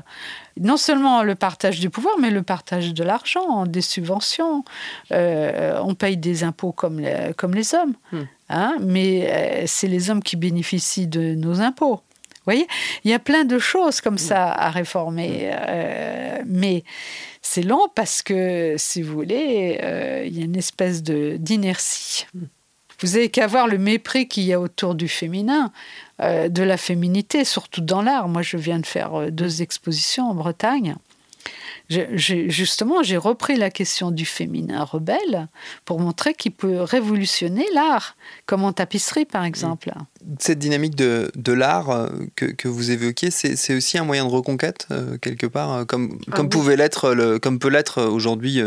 non 0.60 0.78
seulement 0.78 1.24
le 1.24 1.36
partage 1.36 1.80
du 1.80 1.90
pouvoir, 1.90 2.16
mais 2.20 2.32
le 2.32 2.44
partage 2.44 2.94
de 2.94 3.04
l'argent, 3.04 3.66
des 3.66 3.82
subventions. 3.82 4.64
Euh, 5.12 5.80
on 5.84 5.96
paye 5.96 6.18
des 6.18 6.44
impôts 6.44 6.72
comme 6.72 7.00
les, 7.00 7.32
comme 7.38 7.54
les 7.54 7.76
hommes, 7.76 7.94
mm. 8.12 8.22
hein, 8.50 8.78
mais 8.82 9.30
euh, 9.30 9.64
c'est 9.68 9.88
les 9.88 10.10
hommes 10.10 10.24
qui 10.24 10.36
bénéficient 10.36 11.08
de 11.08 11.36
nos 11.36 11.62
impôts. 11.62 12.02
Voyez, 12.48 12.68
il 13.04 13.12
y 13.12 13.14
a 13.14 13.20
plein 13.20 13.46
de 13.46 13.60
choses 13.60 14.02
comme 14.02 14.16
mm. 14.16 14.30
ça 14.30 14.52
à 14.52 14.72
réformer, 14.72 15.52
mais 16.48 16.84
c'est 17.50 17.62
lent 17.62 17.88
parce 17.96 18.22
que, 18.22 18.76
si 18.78 19.02
vous 19.02 19.14
voulez, 19.14 19.80
euh, 19.82 20.26
il 20.26 20.38
y 20.38 20.42
a 20.42 20.46
une 20.46 20.58
espèce 20.58 21.02
d'inertie. 21.02 22.28
Vous 23.00 23.08
n'avez 23.14 23.30
qu'à 23.30 23.48
voir 23.48 23.68
le 23.68 23.78
mépris 23.78 24.28
qu'il 24.28 24.44
y 24.44 24.54
a 24.54 24.60
autour 24.60 24.96
du 24.96 25.08
féminin, 25.08 25.72
euh, 26.20 26.50
de 26.50 26.64
la 26.64 26.78
féminité, 26.78 27.46
surtout 27.46 27.82
dans 27.82 28.02
l'art. 28.02 28.28
Moi, 28.28 28.42
je 28.42 28.58
viens 28.58 28.80
de 28.80 28.86
faire 28.86 29.14
euh, 29.16 29.32
deux 29.32 29.62
expositions 29.62 30.30
en 30.30 30.36
Bretagne 30.36 30.98
justement, 31.90 33.02
j'ai 33.02 33.18
repris 33.18 33.56
la 33.56 33.70
question 33.70 34.12
du 34.12 34.26
féminin 34.26 34.84
rebelle 34.84 35.48
pour 35.86 36.00
montrer 36.00 36.34
qu'il 36.34 36.52
peut 36.52 36.82
révolutionner 36.82 37.66
l'art, 37.74 38.18
comme 38.46 38.64
en 38.64 38.74
tapisserie 38.74 39.26
par 39.26 39.46
exemple. 39.46 39.94
Cette 40.40 40.60
dynamique 40.60 40.96
de, 40.96 41.32
de 41.36 41.54
l'art 41.54 41.90
euh, 41.90 42.08
que, 42.36 42.46
que, 42.46 42.68
vous 42.68 42.92
évoquiez, 42.92 43.32
c'est 43.32 43.76
aussi 43.76 43.98
un 43.98 44.04
moyen 44.04 44.26
de 44.26 44.30
reconquête, 44.30 44.88
euh, 44.92 45.18
quelque 45.18 45.48
part, 45.48 45.74
euh, 45.74 45.86
comme, 45.86 46.20
ah 46.28 46.36
comme, 46.36 46.50
pouvait 46.50 46.76
l'être, 46.76 47.16
comme 47.40 47.60
peut 47.60 47.70
l'être 47.70 48.04
aujourd'hui 48.04 48.62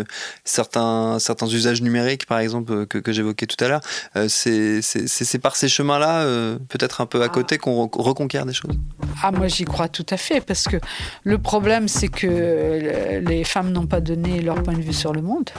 certains, 0.44 1.18
certains 1.18 1.46
usages 1.46 1.82
numériques, 1.82 2.26
par 2.26 2.38
exemple, 2.38 2.86
que, 2.86 2.98
que 2.98 3.12
j'évoquais 3.12 3.46
tout 3.46 3.62
à 3.64 3.68
l'heure. 3.68 3.80
c'est 4.28 5.38
par 5.42 5.56
ces 5.56 5.68
chemins-là, 5.68 6.24
peut-être 6.68 7.00
un 7.00 7.06
peu 7.06 7.22
à 7.22 7.26
ah. 7.26 7.28
côté, 7.28 7.58
qu'on 7.58 7.88
reconquiert 7.88 8.46
des 8.46 8.52
choses. 8.52 8.78
Ah, 9.22 9.30
moi 9.30 9.48
j'y 9.48 9.64
crois 9.64 9.88
tout 9.88 10.06
à 10.10 10.16
fait, 10.16 10.40
parce 10.40 10.64
que 10.64 10.76
le 11.24 11.38
problème, 11.38 11.88
c'est 11.88 12.08
que 12.08 13.20
les 13.20 13.44
femmes 13.44 13.70
n'ont 13.72 13.86
pas 13.86 14.00
donné 14.00 14.40
leur 14.40 14.62
point 14.62 14.74
de 14.74 14.82
vue 14.82 14.92
sur 14.92 15.12
le 15.12 15.22
monde. 15.22 15.50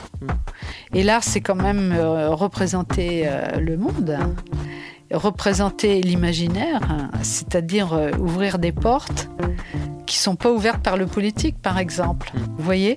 Et 0.94 1.02
l'art, 1.02 1.24
c'est 1.24 1.40
quand 1.40 1.54
même 1.54 1.92
euh, 1.92 2.30
représenter 2.34 3.22
euh, 3.26 3.58
le 3.58 3.76
monde. 3.76 4.18
Représenter 5.12 6.00
l'imaginaire, 6.00 6.80
c'est-à-dire 7.22 7.92
euh, 7.92 8.10
ouvrir 8.18 8.58
des 8.58 8.72
portes 8.72 9.28
qui 10.06 10.18
sont 10.18 10.36
pas 10.36 10.50
ouvertes 10.50 10.82
par 10.82 10.96
le 10.96 11.06
politique, 11.06 11.56
par 11.60 11.78
exemple. 11.78 12.32
Mm. 12.34 12.40
Vous 12.56 12.64
voyez 12.64 12.96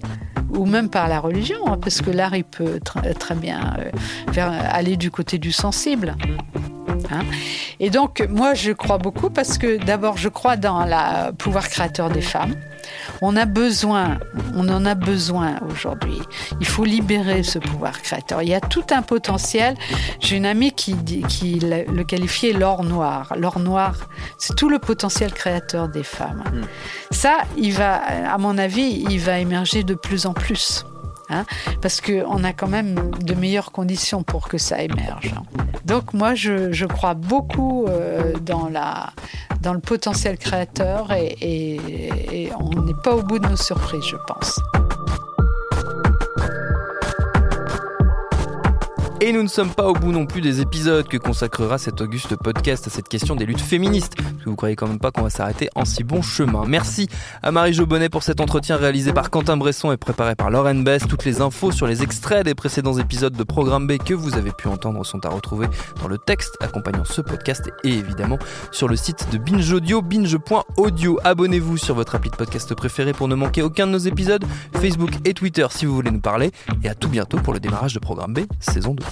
ou 0.49 0.65
même 0.65 0.89
par 0.89 1.07
la 1.07 1.19
religion, 1.19 1.67
hein, 1.67 1.77
parce 1.81 2.01
que 2.01 2.11
l'art, 2.11 2.35
il 2.35 2.43
peut 2.43 2.79
très 2.79 3.35
bien 3.35 3.75
euh, 3.79 4.59
aller 4.69 4.95
du 4.95 5.11
côté 5.11 5.37
du 5.37 5.51
sensible. 5.51 6.15
Hein. 7.11 7.21
Et 7.79 7.89
donc, 7.89 8.25
moi, 8.29 8.53
je 8.53 8.71
crois 8.71 8.97
beaucoup 8.97 9.29
parce 9.29 9.57
que 9.57 9.83
d'abord, 9.83 10.17
je 10.17 10.29
crois 10.29 10.55
dans 10.55 10.85
le 10.85 11.31
pouvoir 11.31 11.67
créateur 11.69 12.09
des 12.09 12.21
femmes. 12.21 12.55
On 13.21 13.35
a 13.35 13.45
besoin, 13.45 14.19
on 14.55 14.67
en 14.69 14.85
a 14.85 14.95
besoin 14.95 15.59
aujourd'hui. 15.69 16.19
Il 16.59 16.65
faut 16.65 16.85
libérer 16.85 17.43
ce 17.43 17.59
pouvoir 17.59 18.01
créateur. 18.01 18.41
Il 18.41 18.49
y 18.49 18.53
a 18.53 18.61
tout 18.61 18.85
un 18.91 19.01
potentiel. 19.01 19.75
J'ai 20.19 20.37
une 20.37 20.45
amie 20.45 20.71
qui, 20.71 20.95
qui 21.27 21.59
le 21.59 22.03
qualifiait 22.03 22.53
l'or 22.53 22.83
noir. 22.83 23.33
L'or 23.37 23.59
noir, 23.59 24.09
c'est 24.37 24.55
tout 24.55 24.69
le 24.69 24.79
potentiel 24.79 25.33
créateur 25.33 25.89
des 25.89 26.03
femmes. 26.03 26.43
Hmm. 26.51 26.63
Ça, 27.11 27.37
il 27.57 27.73
va, 27.73 27.95
à 27.95 28.37
mon 28.37 28.57
avis, 28.57 29.05
il 29.09 29.19
va 29.19 29.39
émerger 29.39 29.83
de 29.83 29.95
plus 29.95 30.25
en 30.25 30.33
plus. 30.33 30.85
Hein, 31.29 31.45
parce 31.81 32.01
qu'on 32.01 32.43
a 32.43 32.53
quand 32.53 32.67
même 32.67 33.11
de 33.23 33.33
meilleures 33.33 33.71
conditions 33.71 34.21
pour 34.23 34.47
que 34.47 34.57
ça 34.57 34.81
émerge. 34.81 35.33
Donc 35.85 36.13
moi, 36.13 36.35
je, 36.35 36.85
crois 36.85 37.15
beaucoup 37.15 37.85
euh, 37.87 38.33
dans, 38.41 38.69
la, 38.69 39.11
dans 39.61 39.73
le 39.73 39.79
potentiel 39.79 40.37
créateur 40.37 41.11
et 41.11 42.49
on 42.59 42.81
n'est 42.83 42.93
pas 43.03 43.15
au 43.15 43.23
bout 43.23 43.39
de 43.39 43.47
nos 43.47 43.57
surprises, 43.57 44.05
je 44.05 44.17
pense. 44.27 44.59
Et 49.21 49.31
nous 49.31 49.41
ne 49.41 49.47
sommes 49.47 49.73
pas 49.73 49.87
au 49.87 49.93
bout 49.93 50.11
non 50.11 50.25
plus 50.25 50.41
des 50.41 50.59
épisodes 50.59 51.07
que 51.07 51.15
consacrera 51.15 51.77
cet 51.77 52.01
auguste 52.01 52.35
podcast 52.35 52.85
à 52.87 52.89
cette 52.89 53.07
question 53.07 53.37
des 53.37 53.45
luttes 53.45 53.61
féministes. 53.61 54.15
Parce 54.17 54.43
que 54.43 54.49
vous 54.49 54.57
croyez 54.57 54.75
quand 54.75 54.87
même 54.87 54.99
pas 54.99 55.11
qu'on 55.11 55.23
va 55.23 55.29
s'arrêter 55.29 55.69
en 55.73 55.85
si 55.85 56.03
bon 56.03 56.21
chemin. 56.21 56.63
Merci 56.67 57.07
à 57.41 57.51
Marie-Jo 57.51 57.85
Bonnet 57.85 58.09
pour 58.09 58.23
cet 58.23 58.41
entretien 58.41 58.75
réalisé 58.75 59.13
par 59.13 59.29
Quentin 59.29 59.55
Bresson 59.55 59.93
et 59.93 59.97
préparé 59.97 60.35
par 60.35 60.49
Lauren 60.51 60.75
Bess. 60.75 61.07
Toutes 61.07 61.23
les 61.23 61.39
infos 61.39 61.71
sur 61.71 61.87
les 61.87 62.03
extraits 62.03 62.43
des 62.43 62.55
précédents 62.55 62.97
épisodes 62.99 63.33
de 63.33 63.43
Programme 63.43 63.87
B 63.87 63.97
que 63.97 64.13
vous 64.13 64.35
avez 64.35 64.51
pu 64.51 64.67
entendre 64.67 65.05
sont 65.05 65.25
à 65.25 65.29
retrouver 65.29 65.67
dans 66.01 66.09
le 66.09 66.17
texte 66.17 66.57
accompagnant 66.59 67.05
ce 67.05 67.21
podcast 67.21 67.71
et 67.85 67.93
évidemment 67.93 68.37
sur 68.71 68.89
le 68.89 68.97
site 68.97 69.29
de 69.31 69.37
Binge 69.37 69.71
Audio, 69.71 70.01
binge.audio. 70.01 71.19
Abonnez-vous 71.23 71.77
sur 71.77 71.95
votre 71.95 72.15
appli 72.15 72.31
de 72.31 72.35
podcast 72.35 72.75
préféré 72.75 73.13
pour 73.13 73.29
ne 73.29 73.35
manquer 73.35 73.61
aucun 73.61 73.87
de 73.87 73.93
nos 73.93 73.97
épisodes, 73.97 74.43
Facebook 74.73 75.11
et 75.23 75.33
Twitter 75.33 75.67
si 75.69 75.85
vous 75.85 75.95
voulez 75.95 76.11
nous 76.11 76.19
parler. 76.19 76.51
Et 76.83 76.89
à 76.89 76.95
tout 76.95 77.09
bientôt 77.09 77.37
pour 77.37 77.53
le 77.53 77.61
démarrage 77.61 77.93
de 77.93 77.99
Programme 77.99 78.33
B, 78.33 78.39
saison 78.59 78.93
2. 78.93 79.04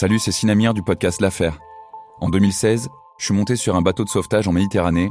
Salut, 0.00 0.20
c'est 0.20 0.30
Sinamir 0.30 0.74
du 0.74 0.82
podcast 0.84 1.20
L'Affaire. 1.20 1.58
En 2.20 2.28
2016, 2.28 2.88
je 3.18 3.24
suis 3.24 3.34
monté 3.34 3.56
sur 3.56 3.74
un 3.74 3.82
bateau 3.82 4.04
de 4.04 4.08
sauvetage 4.08 4.46
en 4.46 4.52
Méditerranée 4.52 5.10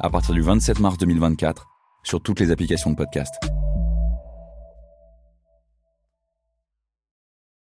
à 0.00 0.10
partir 0.10 0.34
du 0.34 0.42
27 0.42 0.80
mars 0.80 0.98
2024 0.98 1.66
sur 2.02 2.20
toutes 2.20 2.40
les 2.40 2.50
applications 2.50 2.90
de 2.90 2.96
podcast. 2.96 3.34